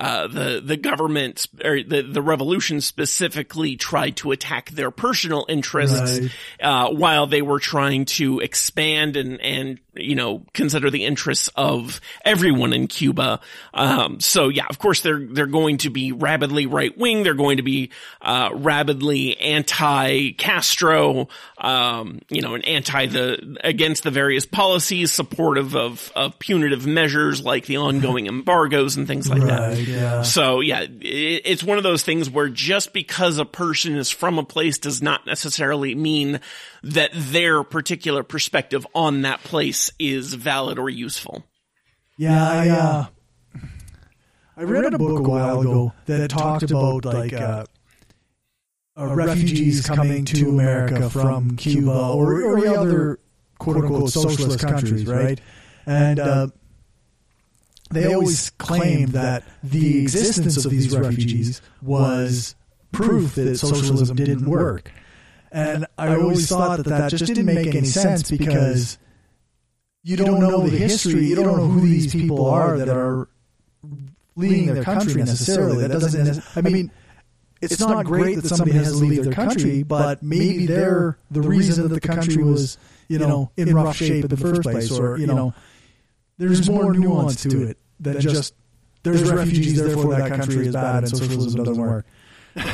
[0.02, 6.20] uh, the the government or the the revolution specifically tried to attack their personal interests
[6.20, 6.30] Right.
[6.60, 12.00] uh, while they were trying to expand and and you know consider the interests of
[12.24, 13.40] everyone in Cuba.
[13.74, 17.22] Um, so yeah, of course they're they're going to be rabidly right wing.
[17.22, 17.90] They're going to be
[18.20, 21.28] uh, rabidly anti Castro.
[21.58, 27.44] Um, you know, and anti the against the various policies, supportive of of punitive measures
[27.44, 29.78] like the ongoing embargoes and things like that.
[29.92, 30.22] Right, yeah.
[30.22, 34.38] So yeah, it, it's one of those things where just because a person is from
[34.38, 36.40] a place does not necessarily mean
[36.82, 41.44] that their particular perspective on that place is valid or useful.
[42.16, 43.06] Yeah, I uh,
[44.56, 47.64] I read a book a while ago that talked about like uh,
[48.96, 53.18] uh, refugees coming to America from Cuba or, or the other
[53.58, 55.40] quote unquote socialist countries, right?
[55.86, 56.52] And
[57.96, 62.54] uh, they always claimed that the existence of these refugees was
[62.92, 64.92] proof that socialism didn't work.
[65.50, 68.98] And I always thought that that just didn't make any sense because
[70.02, 73.28] you don't know the history, you don't know who these people are that are
[74.34, 75.86] leaving their country necessarily.
[75.86, 76.42] That doesn't.
[76.56, 76.90] I mean,
[77.60, 81.88] it's not great that somebody has to leave their country, but maybe they're the reason
[81.88, 82.78] that the country was,
[83.08, 85.54] you know, in rough shape in the first place, or you know,
[86.38, 88.54] there's more nuance to it than just
[89.02, 92.06] there's refugees, therefore that country is bad and socialism doesn't work.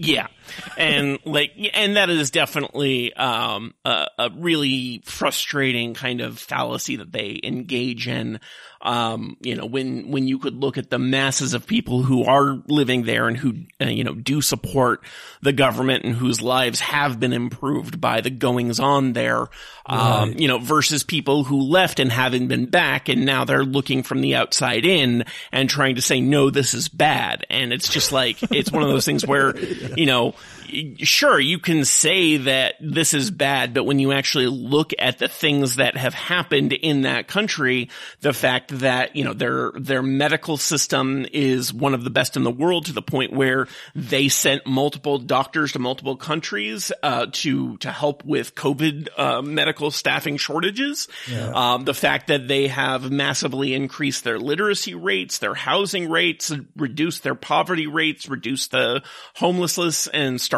[0.00, 0.28] Yeah.
[0.76, 7.12] And like, and that is definitely, um, a, a really frustrating kind of fallacy that
[7.12, 8.40] they engage in.
[8.80, 12.62] Um, you know, when, when you could look at the masses of people who are
[12.68, 15.02] living there and who, uh, you know, do support
[15.42, 19.48] the government and whose lives have been improved by the goings on there,
[19.86, 24.04] um, you know, versus people who left and haven't been back and now they're looking
[24.04, 27.44] from the outside in and trying to say, no, this is bad.
[27.50, 29.58] And it's just like, it's one of those things where,
[29.96, 30.57] you know, y-
[30.98, 35.28] sure, you can say that this is bad, but when you actually look at the
[35.28, 37.88] things that have happened in that country,
[38.20, 42.42] the fact that, you know, their, their medical system is one of the best in
[42.42, 47.76] the world to the point where they sent multiple doctors to multiple countries, uh, to,
[47.78, 51.08] to help with COVID, uh, medical staffing shortages.
[51.52, 57.22] Um, the fact that they have massively increased their literacy rates, their housing rates, reduced
[57.22, 59.02] their poverty rates, reduced the
[59.34, 60.57] homelessness and starvation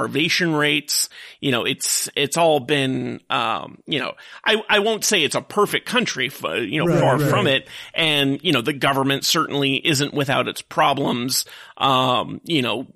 [0.55, 1.09] rates.
[1.41, 4.13] You know, it's, it's all been, um, you know,
[4.45, 7.31] I, I won't say it's a perfect country, you know, Right, far right.
[7.31, 7.69] from it.
[7.95, 11.45] And, you know, the government certainly isn't without its problems.
[11.77, 12.87] Um, you know,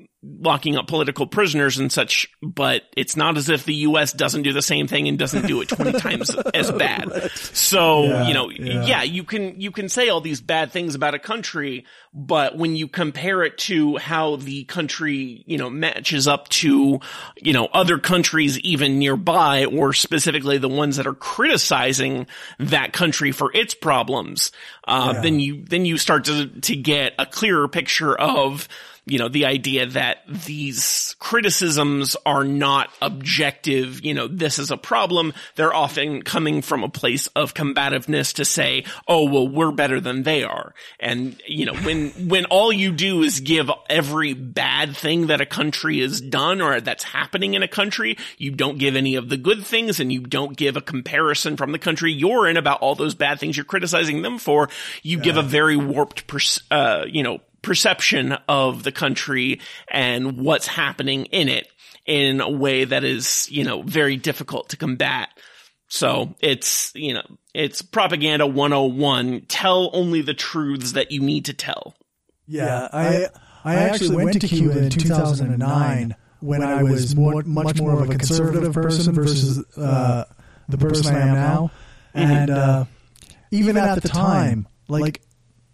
[0.41, 4.13] locking up political prisoners and such, but it's not as if the U.S.
[4.13, 7.31] doesn't do the same thing and doesn't do it 20 times as bad.
[7.53, 8.87] So, Yeah, you know, yeah.
[8.87, 12.75] yeah, you can, you can say all these bad things about a country, but when
[12.77, 17.01] you compare it to how the country, you know, matches up to,
[17.37, 22.27] you know, other countries even nearby or specifically the ones that are criticizing
[22.59, 24.53] that country for its problems,
[24.87, 25.21] uh, Yeah.
[25.21, 28.69] then you, then you start to, to get a clearer picture of,
[29.07, 34.79] you know, the idea that these criticisms are not objective, you know, this is a
[34.79, 35.35] problem.
[35.57, 40.23] They're often coming from a place of combativeness to say, oh, well, we're better than
[40.23, 40.75] they are.
[40.99, 45.47] And, you know, when, when all you do is give every bad thing that a
[45.47, 49.37] country has done or that's happening in a country, you don't give any of the
[49.37, 52.95] good things and you don't give a comparison from the country you're in about all
[52.95, 54.71] those bad things you're criticizing them for.
[55.03, 60.67] You give a very warped, pers- uh, you know, perception of the country and what's
[60.67, 61.67] happening in it
[62.07, 65.29] in a way that is, you know, very difficult to combat.
[65.89, 69.43] So it's, you know, it's propaganda 101.
[69.49, 71.95] Tell only the truths that you need to tell.
[72.47, 73.29] Yeah, I
[73.65, 78.13] I actually went to Cuba in 2009 when I was more, much more of a
[78.13, 80.25] conservative person versus uh,
[80.69, 81.71] the person I am now,
[82.13, 82.85] and uh,
[83.51, 85.23] even at the time, like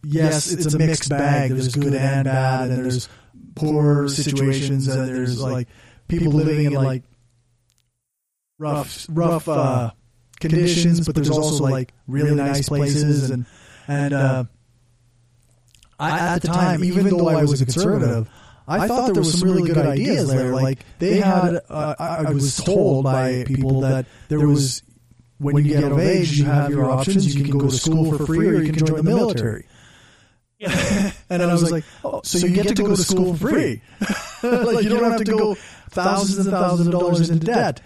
[0.05, 1.51] yes, it's a mixed bag.
[1.51, 3.09] There's good and bad, and there's
[3.55, 5.69] poor situations, and there's like
[6.09, 7.03] people living in like
[8.59, 9.91] rough rough uh,
[10.41, 13.47] conditions, but there's also like really nice places and
[13.89, 14.15] and.
[14.15, 14.45] Uh,
[15.99, 18.27] I, at the time, even though I was a conservative,
[18.67, 20.53] I thought there was some really good ideas there.
[20.55, 24.83] Like they had, uh, I I was told by people that there was,
[25.37, 27.35] when you get of age, you have your options.
[27.35, 29.67] You can go to school for free, or you can join the military.
[31.31, 33.81] and I was like, oh, so you get to go to school for free.
[34.43, 35.55] like you don't have to go
[35.91, 37.81] thousands and thousands of dollars into debt,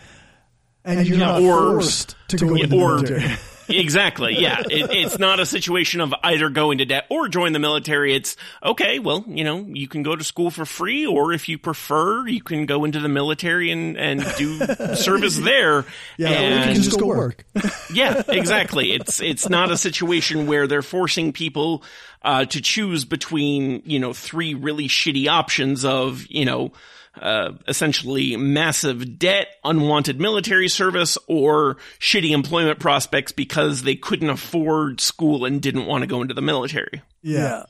[0.84, 3.36] and you're not or- forced to go yeah, to the military.
[3.68, 4.36] exactly.
[4.38, 4.60] Yeah.
[4.60, 8.14] It, it's not a situation of either go into debt or join the military.
[8.14, 8.98] It's okay.
[8.98, 12.42] Well, you know, you can go to school for free, or if you prefer, you
[12.42, 14.58] can go into the military and, and do
[14.94, 15.84] service there.
[16.16, 17.44] Yeah, or you can just go work.
[17.92, 18.92] yeah, exactly.
[18.92, 21.82] It's, it's not a situation where they're forcing people,
[22.22, 26.72] uh, to choose between, you know, three really shitty options of, you know,
[27.20, 35.00] uh, essentially massive debt, unwanted military service, or shitty employment prospects because they couldn't afford
[35.00, 37.02] school and didn't want to go into the military.
[37.22, 37.64] Yeah.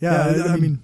[0.00, 0.36] Yeah.
[0.36, 0.82] yeah I, I, mean,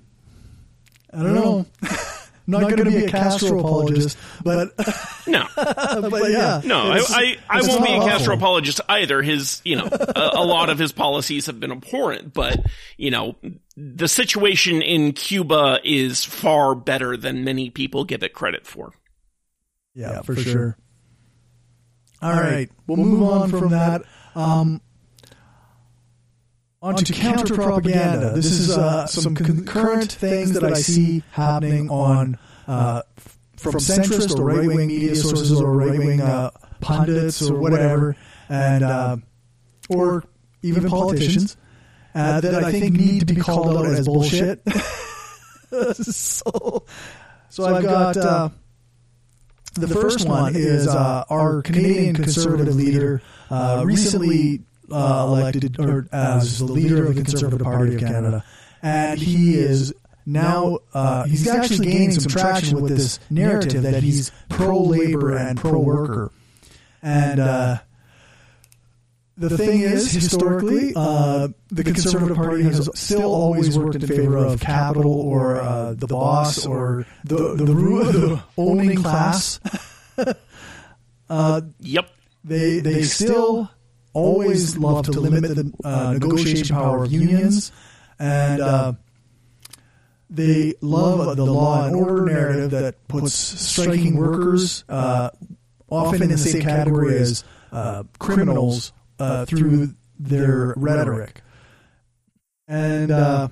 [1.12, 1.66] I don't know.
[1.82, 1.88] I'm
[2.46, 4.72] not, going to be a Castro apologist, but
[5.26, 9.22] no, but yeah, no, I, I, I won't be a Castro apologist either.
[9.22, 12.64] His, you know, a, a, lot of his policies have been abhorrent, but
[12.96, 13.36] you know,
[13.76, 18.92] the situation in Cuba is far better than many people give it credit for.
[19.94, 20.52] Yeah, yeah for, for, sure.
[20.52, 20.78] sure.
[22.22, 24.02] All right, we'll move on from that.
[24.34, 24.80] Um,
[26.82, 28.32] on to counter propaganda.
[28.34, 33.02] This is uh, some concurrent things that I see happening on uh,
[33.56, 36.50] from centrist or right wing media sources or right wing uh,
[36.80, 38.16] pundits or whatever,
[38.48, 39.16] and uh,
[39.88, 40.24] or
[40.62, 41.56] even politicians
[42.14, 44.62] uh, that I think need to be called out as bullshit.
[45.94, 46.84] so,
[47.48, 48.50] so I've got uh,
[49.74, 53.22] the first one is our Canadian conservative leader
[53.82, 58.44] recently uh, elected or as the leader of the Conservative Party of Canada,
[58.82, 64.32] and he is now uh, he's actually gaining some traction with this narrative that he's
[64.48, 66.32] pro labor and pro worker,
[67.02, 67.40] and
[69.38, 74.60] the thing is, historically, uh, the Conservative Party has still always worked in favor of
[74.60, 79.60] capital or uh, the boss or the the, the owning class.
[81.28, 82.10] uh, yep.
[82.44, 83.70] They they still
[84.16, 87.70] always love to limit the uh, negotiation power of unions,
[88.18, 88.92] and uh,
[90.30, 95.30] they love the law and order narrative that puts striking workers uh,
[95.90, 97.44] often in the same category as
[98.18, 101.42] criminals uh, through their rhetoric.
[102.68, 103.48] And uh,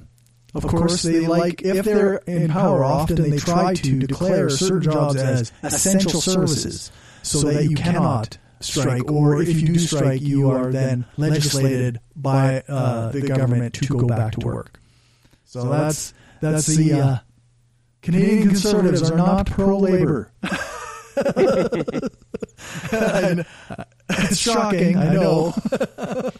[0.55, 5.17] of course, they like, if they're in power, often they try to declare certain jobs
[5.17, 6.91] as essential services
[7.23, 12.62] so that you cannot strike, or if you do strike, you are then legislated by
[12.69, 14.81] uh, the government to go back to work.
[15.45, 17.19] So that's that's the uh,
[18.03, 20.33] Canadian conservatives are not pro labor.
[22.91, 23.47] and,
[24.09, 25.55] it's shocking, I know.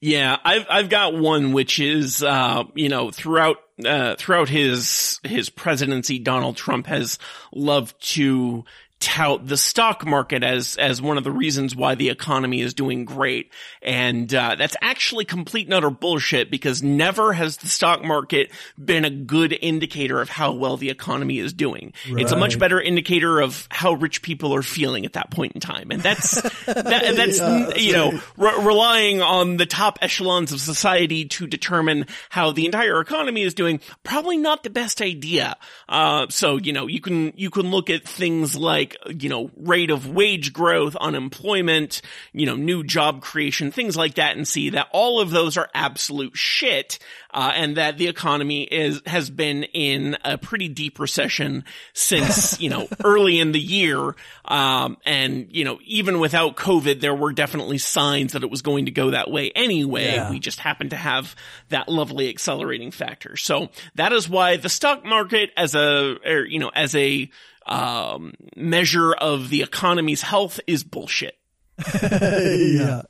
[0.00, 5.50] yeah, I've I've got one which is uh, you know, throughout uh, throughout his his
[5.50, 7.18] presidency, Donald Trump has
[7.52, 8.64] loved to
[9.00, 13.04] tout the stock market as as one of the reasons why the economy is doing
[13.04, 13.52] great.
[13.80, 18.50] And uh, that's actually complete and utter bullshit because never has the stock market
[18.82, 21.92] been a good indicator of how well the economy is doing.
[22.10, 22.22] Right.
[22.22, 25.60] it's a much better indicator of how rich people are feeling at that point in
[25.60, 25.90] time.
[25.90, 31.26] And that's that, that's yeah, you know re- relying on the top echelons of society
[31.26, 35.56] to determine how the entire economy is doing probably not the best idea.
[35.88, 39.50] Uh, so you know you can you can look at things like like, you know,
[39.56, 44.70] rate of wage growth, unemployment, you know, new job creation, things like that and see
[44.70, 46.98] that all of those are absolute shit.
[47.30, 51.62] Uh, and that the economy is, has been in a pretty deep recession
[51.92, 54.16] since, you know, early in the year.
[54.46, 58.86] Um, and, you know, even without COVID, there were definitely signs that it was going
[58.86, 60.14] to go that way anyway.
[60.14, 60.30] Yeah.
[60.30, 61.36] We just happened to have
[61.68, 63.36] that lovely accelerating factor.
[63.36, 67.30] So that is why the stock market as a, er, you know, as a,
[67.68, 71.36] um, measure of the economy's health is bullshit.
[72.02, 73.02] yeah,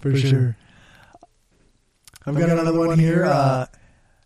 [0.00, 0.56] for, sure.
[2.24, 3.24] I've got, got another one here.
[3.24, 3.66] Uh,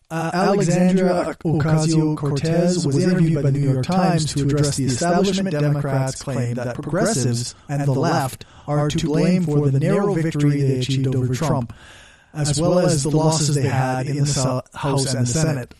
[0.08, 5.50] uh, Alexandria Ocasio Cortez was interviewed by the New York Times to address the establishment
[5.50, 10.78] Democrats' claim that progressives and the left are to blame for the narrow victory they
[10.78, 11.72] achieved over Trump,
[12.32, 15.74] as well as the losses they had in the House and the Senate.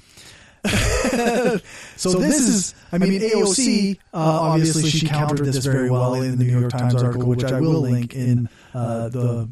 [1.96, 6.44] so, this is, I mean, AOC, uh, obviously she countered this very well in the
[6.44, 9.48] New York Times article, which I will link in uh, the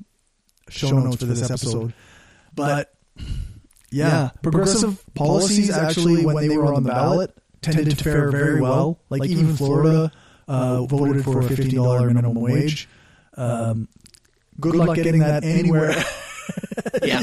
[0.68, 1.92] show notes for this episode.
[2.54, 2.94] But
[3.90, 9.00] yeah, progressive policies actually, when they were on the ballot, tended to fare very well.
[9.08, 10.12] Like even Florida
[10.48, 12.88] uh, voted for a $15 minimum wage.
[13.36, 13.88] Um,
[14.60, 15.94] good luck getting that anywhere
[17.02, 17.22] yeah.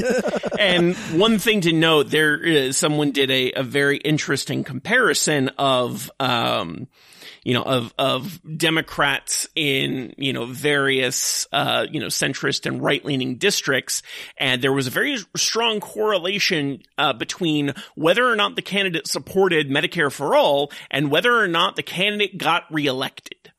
[0.58, 6.10] And one thing to note, there is someone did a, a very interesting comparison of,
[6.20, 6.88] um,
[7.44, 13.04] you know, of, of Democrats in, you know, various, uh, you know, centrist and right
[13.04, 14.02] leaning districts.
[14.36, 19.68] And there was a very strong correlation, uh, between whether or not the candidate supported
[19.68, 23.51] Medicare for all and whether or not the candidate got reelected.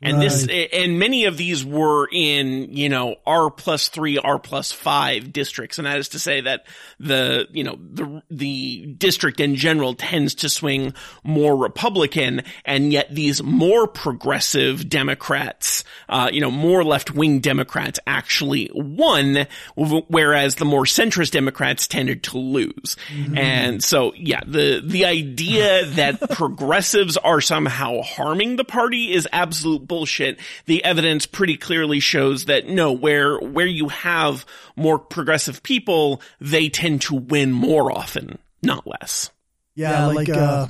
[0.00, 0.24] And right.
[0.24, 5.32] this, and many of these were in, you know, R plus three, R plus five
[5.32, 5.78] districts.
[5.78, 6.66] And that is to say that
[7.00, 10.94] the, you know, the, the district in general tends to swing
[11.24, 12.42] more Republican.
[12.64, 19.46] And yet these more progressive Democrats, uh, you know, more left wing Democrats actually won,
[19.76, 22.96] whereas the more centrist Democrats tended to lose.
[23.08, 23.36] Mm-hmm.
[23.36, 29.87] And so, yeah, the, the idea that progressives are somehow harming the party is absolute
[29.88, 30.38] bullshit.
[30.66, 34.44] The evidence pretty clearly shows that no, where, where you have
[34.76, 39.30] more progressive people, they tend to win more often, not less.
[39.74, 40.68] Yeah, like, uh, uh,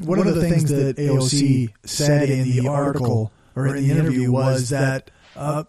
[0.00, 4.30] one, one of the things that AOC said in the article or in the interview
[4.30, 5.64] was that uh,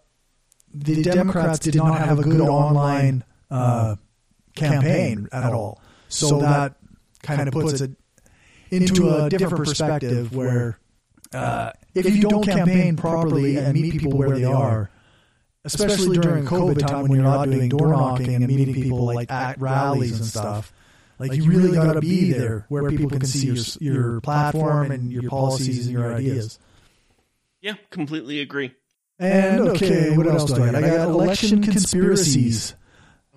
[0.74, 3.96] the Democrats did not have a good online uh,
[4.56, 5.82] campaign at all.
[6.10, 6.76] So that
[7.22, 7.92] kind of puts it
[8.70, 10.80] into a different perspective where
[11.34, 14.90] uh, if you don't campaign properly and meet people where they are,
[15.64, 19.60] especially during COVID time when you're not doing door knocking and meeting people like at
[19.60, 20.74] rallies and stuff,
[21.20, 25.12] like you really got to be there where people can see your your platform and
[25.12, 26.60] your policies and your ideas.
[27.62, 28.74] Yeah, completely agree.
[29.20, 30.84] And okay, what else do I got?
[30.84, 32.76] I got election conspiracies.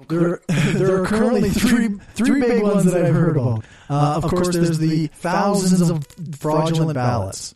[0.08, 3.64] There, there are currently three three big ones that I've heard about.
[3.88, 6.06] Uh, of course, there's the thousands of
[6.38, 7.54] fraudulent ballots.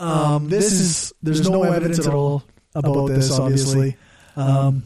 [0.00, 2.42] Um, this is there's no evidence at all
[2.74, 3.30] about this.
[3.38, 3.96] Obviously,
[4.34, 4.84] um,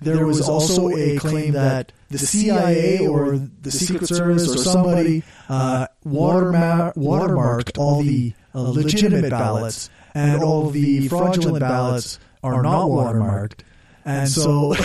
[0.00, 5.88] there was also a claim that the CIA or the Secret Service or somebody uh,
[6.06, 13.60] waterma- watermarked all the uh, legitimate ballots, and all the fraudulent ballots are not watermarked,
[14.04, 14.74] and so.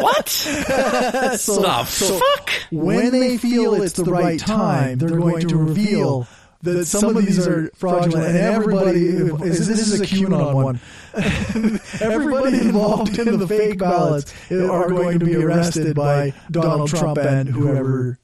[0.00, 0.28] what?
[0.28, 2.50] so, the so fuck?
[2.70, 6.26] When they feel it's the right time, they're going to reveal
[6.62, 10.80] that some, some of these are fraudulent, and everybody is, this is a QAnon one.
[12.00, 17.48] everybody involved in the fake ballots are going to be arrested by Donald Trump and
[17.48, 18.18] whoever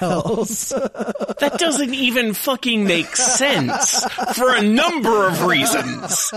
[0.00, 0.68] else.
[0.70, 6.32] that doesn't even fucking make sense for a number of reasons.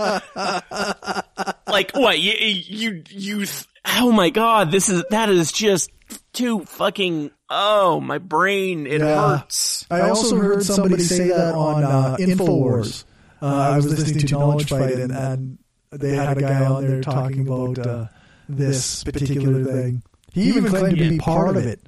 [1.66, 3.46] like what you you you
[3.86, 5.90] oh my god, this is that is just
[6.32, 9.38] too fucking oh my brain it yeah.
[9.38, 9.86] hurts.
[9.90, 13.04] I also heard somebody say that on uh, uh Infowars.
[13.40, 15.58] Uh, I was listening to Knowledge Fight and, and
[15.90, 18.06] they had a guy on there talking about uh, uh
[18.48, 20.02] this particular thing.
[20.32, 21.80] He even claimed to be part of it.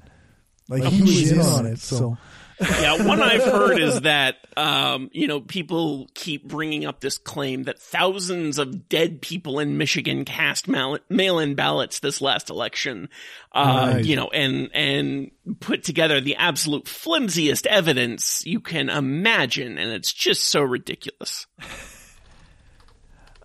[0.67, 1.79] Like he was in on it.
[1.79, 2.17] So
[2.59, 7.63] yeah, one I've heard is that um, you know people keep bringing up this claim
[7.63, 13.09] that thousands of dead people in Michigan cast mail-in ballots this last election,
[13.51, 14.05] uh, right.
[14.05, 20.13] you know, and and put together the absolute flimsiest evidence you can imagine, and it's
[20.13, 21.47] just so ridiculous.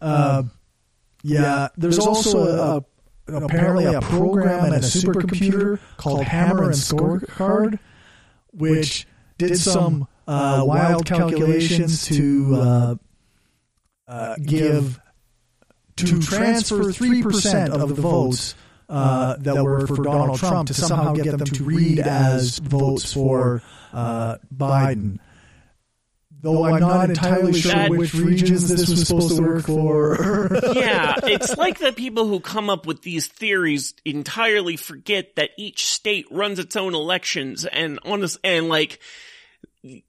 [0.00, 0.44] Uh,
[1.22, 2.84] yeah, there's, there's also
[3.28, 7.78] a, a, apparently a program and a supercomputer called Hammer and Scorecard
[8.52, 9.06] which
[9.38, 12.94] did some uh, wild calculations to uh,
[14.08, 15.00] uh, give
[15.96, 18.54] to transfer three percent of the votes
[18.88, 23.62] uh, that were for Donald Trump to somehow get them to read as votes for
[23.92, 25.18] uh, Biden.
[26.42, 30.16] Though I'm not entirely sure that, which regions this was supposed to work for.
[30.74, 35.86] yeah, it's like the people who come up with these theories entirely forget that each
[35.86, 39.00] state runs its own elections and honest and like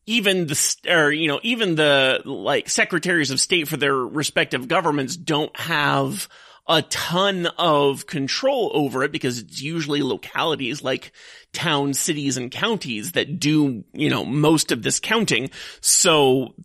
[0.05, 5.15] even the or you know even the like secretaries of state for their respective governments
[5.15, 6.27] don't have
[6.67, 11.11] a ton of control over it because it's usually localities like
[11.54, 15.49] towns, cities, and counties that do, you know, most of this counting.
[15.82, 16.56] So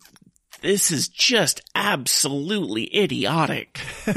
[0.61, 3.79] this is just absolutely idiotic.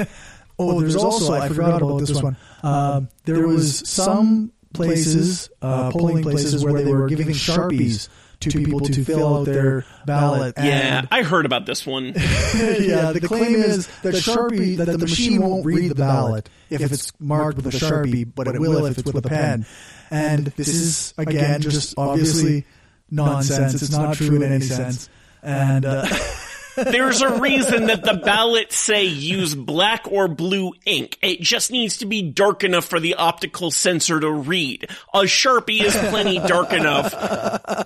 [0.59, 2.37] oh, there's also, I forgot about this one.
[2.63, 8.09] Uh, there was some places, uh, polling places where they were giving Sharpies
[8.41, 10.55] to people to fill out their ballot.
[10.57, 12.07] Yeah, I heard about this one.
[12.15, 17.13] yeah, the claim is that Sharpie that the machine won't read the ballot if it's
[17.21, 19.67] marked with a Sharpie, but it will if it's with a pen.
[20.11, 22.65] And this is again just obviously
[23.11, 23.75] nonsense.
[23.83, 25.09] It's not true in any sense.
[25.43, 26.07] And uh,
[26.77, 31.19] There's a reason that the ballots say use black or blue ink.
[31.21, 34.89] It just needs to be dark enough for the optical sensor to read.
[35.13, 37.13] A Sharpie is plenty dark enough.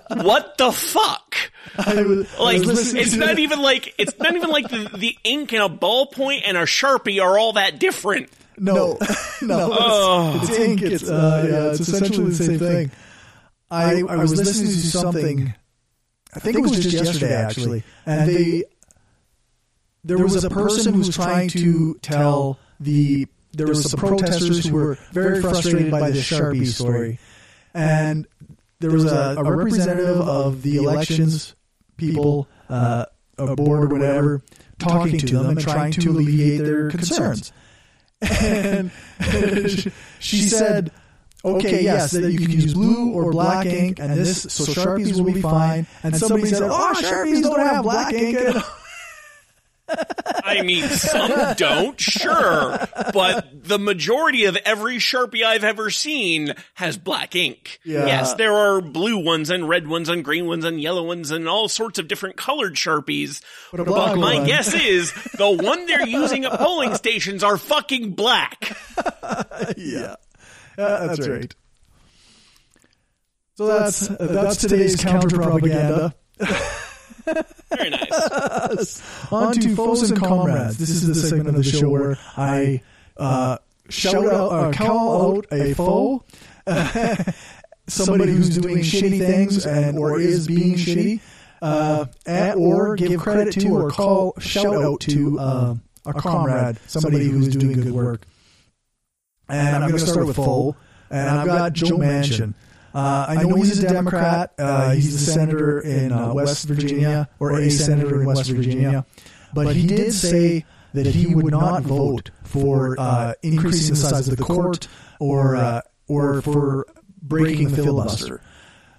[0.09, 1.35] What the fuck?
[1.77, 5.17] was- I Like, was it's not the- even like, it's not even like the, the
[5.23, 8.29] ink and a ballpoint and a Sharpie are all that different.
[8.57, 8.97] No,
[9.41, 10.39] no, Oh.
[10.41, 10.81] it's, it's ink.
[10.81, 12.91] It's uh, yeah, it's essentially the same thing.
[13.69, 15.53] I I was listening to something.
[16.33, 18.63] I think it was just yesterday actually, and they
[20.03, 24.73] there was a person who was trying to tell the there was some protesters who
[24.75, 27.19] were very frustrated by this Sharpie story,
[27.73, 28.27] and
[28.79, 31.55] there was a, a representative of the elections
[31.97, 33.05] people, uh,
[33.37, 34.41] a board or whatever,
[34.77, 37.51] talking to them and trying to alleviate their concerns.
[38.41, 38.91] And
[40.19, 40.91] she said,
[41.43, 45.31] "Okay, yes, that you can use blue or black ink, and this so sharpies will
[45.33, 48.37] be fine." And somebody said, oh, "Oh, sharpies don't have black ink."
[49.89, 50.05] in 'em."
[50.43, 52.77] I mean, some don't, sure,
[53.13, 57.79] but the majority of every Sharpie I've ever seen has black ink.
[57.83, 58.05] Yeah.
[58.05, 61.47] Yes, there are blue ones and red ones and green ones and yellow ones and
[61.49, 63.41] all sorts of different colored Sharpies.
[63.71, 68.11] But But my one- guess is the one they're using at polling stations are fucking
[68.11, 68.75] black.
[69.77, 70.15] yeah,
[70.77, 71.55] Uh, that's right.
[73.57, 76.13] So that's that's today's counter propaganda.
[77.75, 79.01] Very nice.
[79.31, 80.77] On to foes and comrades.
[80.77, 82.81] This is the segment of the show where I
[83.17, 83.57] uh,
[83.89, 86.23] shout out, uh, call out a foe,
[87.87, 91.21] somebody who's doing shitty things and or is being shitty,
[91.61, 97.29] uh, and, or give credit to or call shout out to uh, a comrade, somebody
[97.29, 98.21] who's doing good work.
[99.47, 100.75] And I'm going to start with foe,
[101.09, 102.53] and I've got Joe Manchin.
[102.95, 104.53] Uh, I know he's a Democrat.
[104.57, 109.05] Uh, he's a senator in uh, West Virginia, or a senator in West Virginia.
[109.53, 114.37] But he did say that he would not vote for uh, increasing the size of
[114.37, 114.87] the court
[115.19, 116.87] or uh, or for
[117.21, 118.41] breaking the filibuster.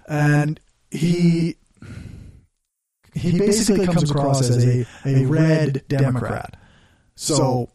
[0.07, 0.59] And
[0.91, 1.55] he
[3.15, 6.55] he basically comes across as a, a red Democrat.
[7.15, 7.71] So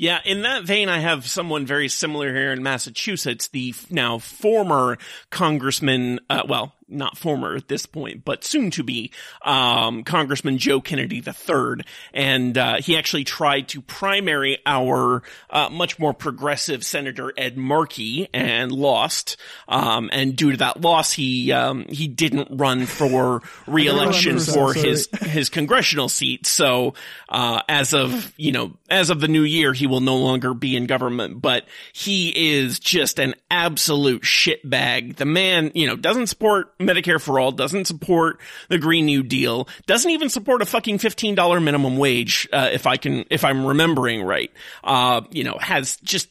[0.00, 4.96] Yeah, in that vein, I have someone very similar here in Massachusetts, the now former
[5.30, 9.10] congressman, uh, well, not former at this point, but soon to be,
[9.42, 11.84] um, Congressman Joe Kennedy III.
[12.12, 18.28] And, uh, he actually tried to primary our, uh, much more progressive Senator Ed Markey
[18.32, 19.36] and lost.
[19.68, 24.80] Um, and due to that loss, he, um, he didn't run for reelection for- sorry.
[24.80, 26.46] his his congressional seat.
[26.46, 26.94] So,
[27.28, 30.76] uh, as of, you know, as of the new year, he will no longer be
[30.76, 35.16] in government, but he is just an absolute shitbag.
[35.16, 39.68] The man, you know, doesn't support Medicare for all, doesn't support the Green New Deal,
[39.86, 44.22] doesn't even support a fucking $15 minimum wage, uh, if I can, if I'm remembering
[44.22, 44.50] right.
[44.84, 46.28] Uh, you know, has just,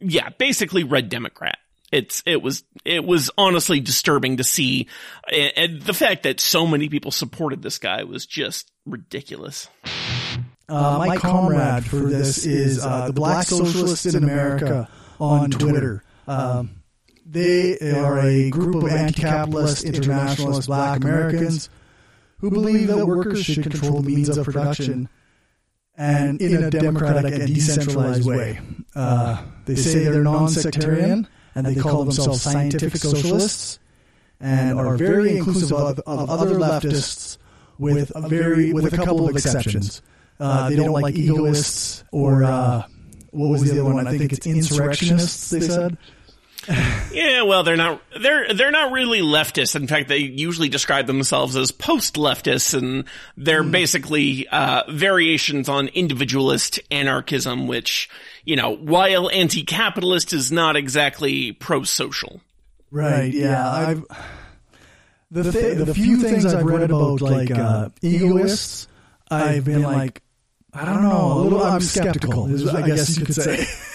[0.00, 1.58] yeah, basically red Democrat.
[1.90, 4.88] It's, it was, it was honestly disturbing to see.
[5.30, 9.68] And the fact that so many people supported this guy was just ridiculous.
[10.68, 14.88] Uh, my comrade for this is uh, the Black Socialists in America
[15.20, 16.02] on Twitter.
[16.26, 16.81] Um,
[17.32, 21.70] they are a group of anti-capitalist, internationalist Black Americans
[22.38, 25.08] who believe that workers should control the means of production
[25.96, 28.60] and in a democratic and decentralized way.
[28.94, 33.78] Uh, they say they're non-sectarian and they call themselves scientific socialists
[34.40, 37.38] and are very inclusive of, of other leftists
[37.78, 40.02] with a very with a couple of exceptions.
[40.38, 42.82] Uh, they don't like egoists or uh,
[43.30, 44.06] what was the other one?
[44.06, 45.48] I think it's insurrectionists.
[45.48, 45.96] They said.
[47.12, 49.76] Yeah, well, they're not, they're, they're not really leftists.
[49.76, 53.04] In fact, they usually describe themselves as post-leftists and
[53.36, 58.08] they're basically, uh, variations on individualist anarchism, which,
[58.44, 62.40] you know, while anti-capitalist is not exactly pro-social.
[62.90, 63.32] Right.
[63.34, 63.70] Yeah.
[63.70, 64.04] I've
[65.32, 68.86] the th- the few things I've read about like uh, egoists,
[69.30, 70.22] I've been like,
[70.74, 71.62] I don't know, a little.
[71.62, 72.52] I'm skeptical.
[72.52, 73.66] Is, I guess you could say.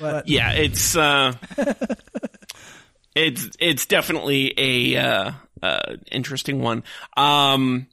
[0.00, 1.34] but Yeah, it's, uh,
[3.14, 5.32] it's, it's definitely a, uh,
[5.62, 6.84] uh, interesting one.
[7.16, 7.88] Um,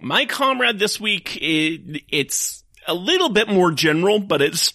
[0.00, 4.74] my comrade this week, it, it's a little bit more general, but it's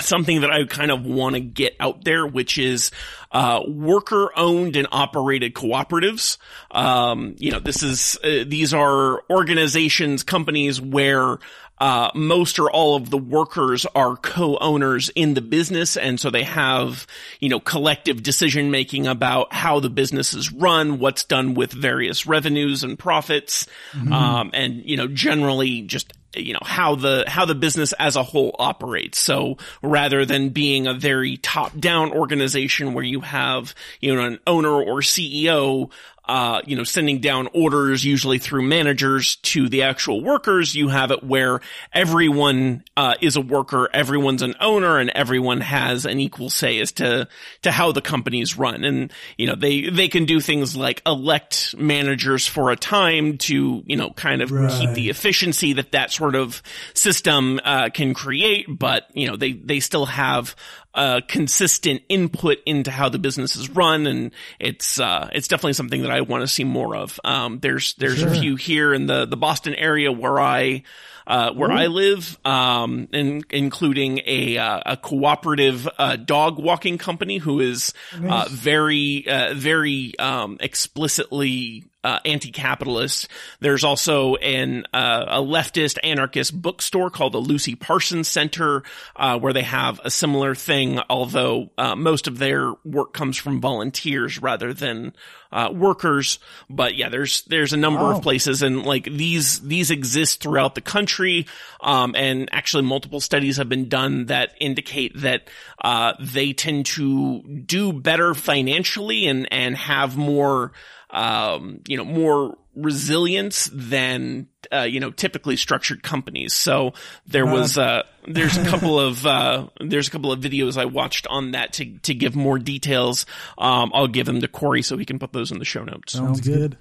[0.00, 2.90] something that I kind of want to get out there, which is
[3.32, 6.38] uh, worker owned and operated cooperatives.
[6.70, 11.38] Um, you know, this is uh, these are organizations, companies where
[11.80, 16.42] uh, most or all of the workers are co-owners in the business, and so they
[16.42, 17.06] have,
[17.40, 22.26] you know, collective decision making about how the business is run, what's done with various
[22.26, 24.12] revenues and profits, mm-hmm.
[24.12, 28.22] um, and you know, generally just you know how the how the business as a
[28.22, 34.14] whole operates so rather than being a very top down organization where you have you
[34.14, 35.90] know an owner or CEO
[36.28, 40.74] uh, you know, sending down orders usually through managers to the actual workers.
[40.74, 41.60] You have it where
[41.92, 46.92] everyone, uh, is a worker, everyone's an owner, and everyone has an equal say as
[46.92, 47.28] to,
[47.62, 48.84] to how the companies run.
[48.84, 53.82] And, you know, they, they can do things like elect managers for a time to,
[53.86, 54.70] you know, kind of right.
[54.70, 56.62] keep the efficiency that that sort of
[56.94, 58.66] system, uh, can create.
[58.68, 60.54] But, you know, they, they still have
[60.94, 66.02] uh, consistent input into how the business is run, and it's uh, it's definitely something
[66.02, 67.20] that I want to see more of.
[67.24, 68.28] Um, there's there's sure.
[68.28, 70.82] a few here in the the Boston area where I
[71.28, 71.74] uh, where Ooh.
[71.74, 77.92] I live, um, in, including a uh, a cooperative uh, dog walking company who is
[78.14, 78.48] uh, nice.
[78.48, 83.28] very uh, very um, explicitly uh, anti-capitalist.
[83.60, 88.82] There's also an uh, a leftist anarchist bookstore called the Lucy Parsons Center,
[89.14, 91.00] uh, where they have a similar thing.
[91.10, 95.12] Although uh, most of their work comes from volunteers rather than
[95.52, 96.38] uh, workers.
[96.70, 100.80] But yeah, there's there's a number of places, and like these these exist throughout the
[100.80, 101.46] country.
[101.82, 105.48] Um, and actually, multiple studies have been done that indicate that
[105.84, 110.72] uh, they tend to do better financially and and have more
[111.10, 116.54] um, you know, more resilience than, uh, you know, typically structured companies.
[116.54, 116.94] So
[117.26, 121.26] there was, uh, there's a couple of, uh, there's a couple of videos I watched
[121.26, 123.26] on that to, to give more details.
[123.56, 126.12] Um, I'll give them to Corey so he can put those in the show notes.
[126.12, 126.76] Sounds good.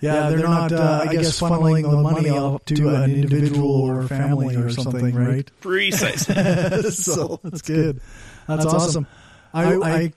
[0.00, 4.08] Yeah, they're, they're not, uh, I guess, funneling the money up to an individual or
[4.08, 5.48] family or something, right?
[5.60, 6.90] Precisely.
[6.90, 8.00] so that's good.
[8.48, 9.06] That's, awesome.
[9.54, 10.12] I, I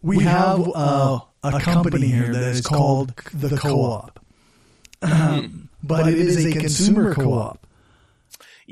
[0.00, 4.20] we have uh, a company here that is called the Co-op,
[5.02, 7.66] um, but it is a consumer co-op.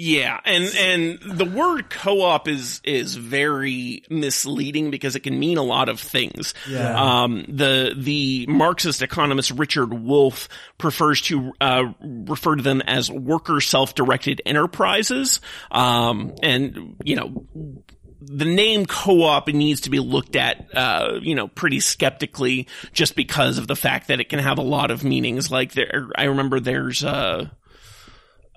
[0.01, 5.63] Yeah, and and the word co-op is is very misleading because it can mean a
[5.65, 6.55] lot of things.
[6.69, 7.23] Yeah.
[7.23, 10.49] Um, the the Marxist economist Richard Wolff
[10.79, 15.41] prefers to uh, refer to them as worker self-directed enterprises.
[15.73, 17.45] Um, and you know
[18.21, 23.59] the name co-op needs to be looked at, uh, you know, pretty skeptically just because
[23.59, 25.51] of the fact that it can have a lot of meanings.
[25.51, 27.49] Like there, I remember there's, uh,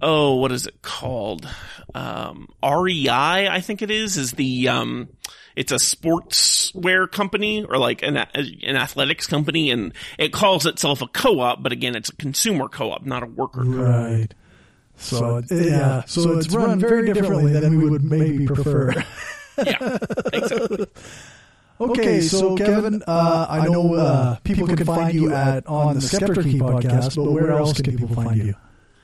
[0.02, 1.48] oh, what is it called?
[1.94, 5.10] Um, REI, I think it is, is the, um,
[5.56, 11.08] it's a sportswear company or like an, an athletics company and it calls itself a
[11.08, 13.76] co-op, but again, it's a consumer co-op, not a worker co-op.
[13.76, 14.34] Right.
[14.96, 19.04] So, so yeah, so it's run very differently than we would maybe prefer.
[19.58, 19.98] yeah,
[20.34, 20.88] exactly.
[21.82, 26.60] Okay, so Kevin, uh, I know uh, people can find you at on the Skeptarchy
[26.60, 28.54] podcast, but where else can people find you?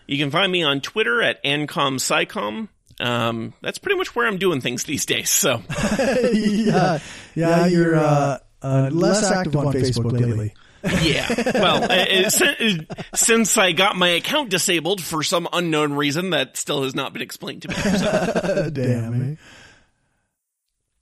[0.06, 2.70] You can find me on Twitter at ancomscicom.
[3.00, 5.30] Um, that's pretty much where I'm doing things these days.
[5.30, 5.62] So,
[6.34, 7.00] yeah,
[7.36, 10.54] yeah, you're uh, uh, less active on Facebook lately.
[11.02, 11.28] yeah.
[11.56, 16.84] Well, uh, uh, since I got my account disabled for some unknown reason that still
[16.84, 17.76] has not been explained to me.
[17.76, 18.70] So.
[18.70, 19.32] Damn.
[19.32, 19.36] Eh?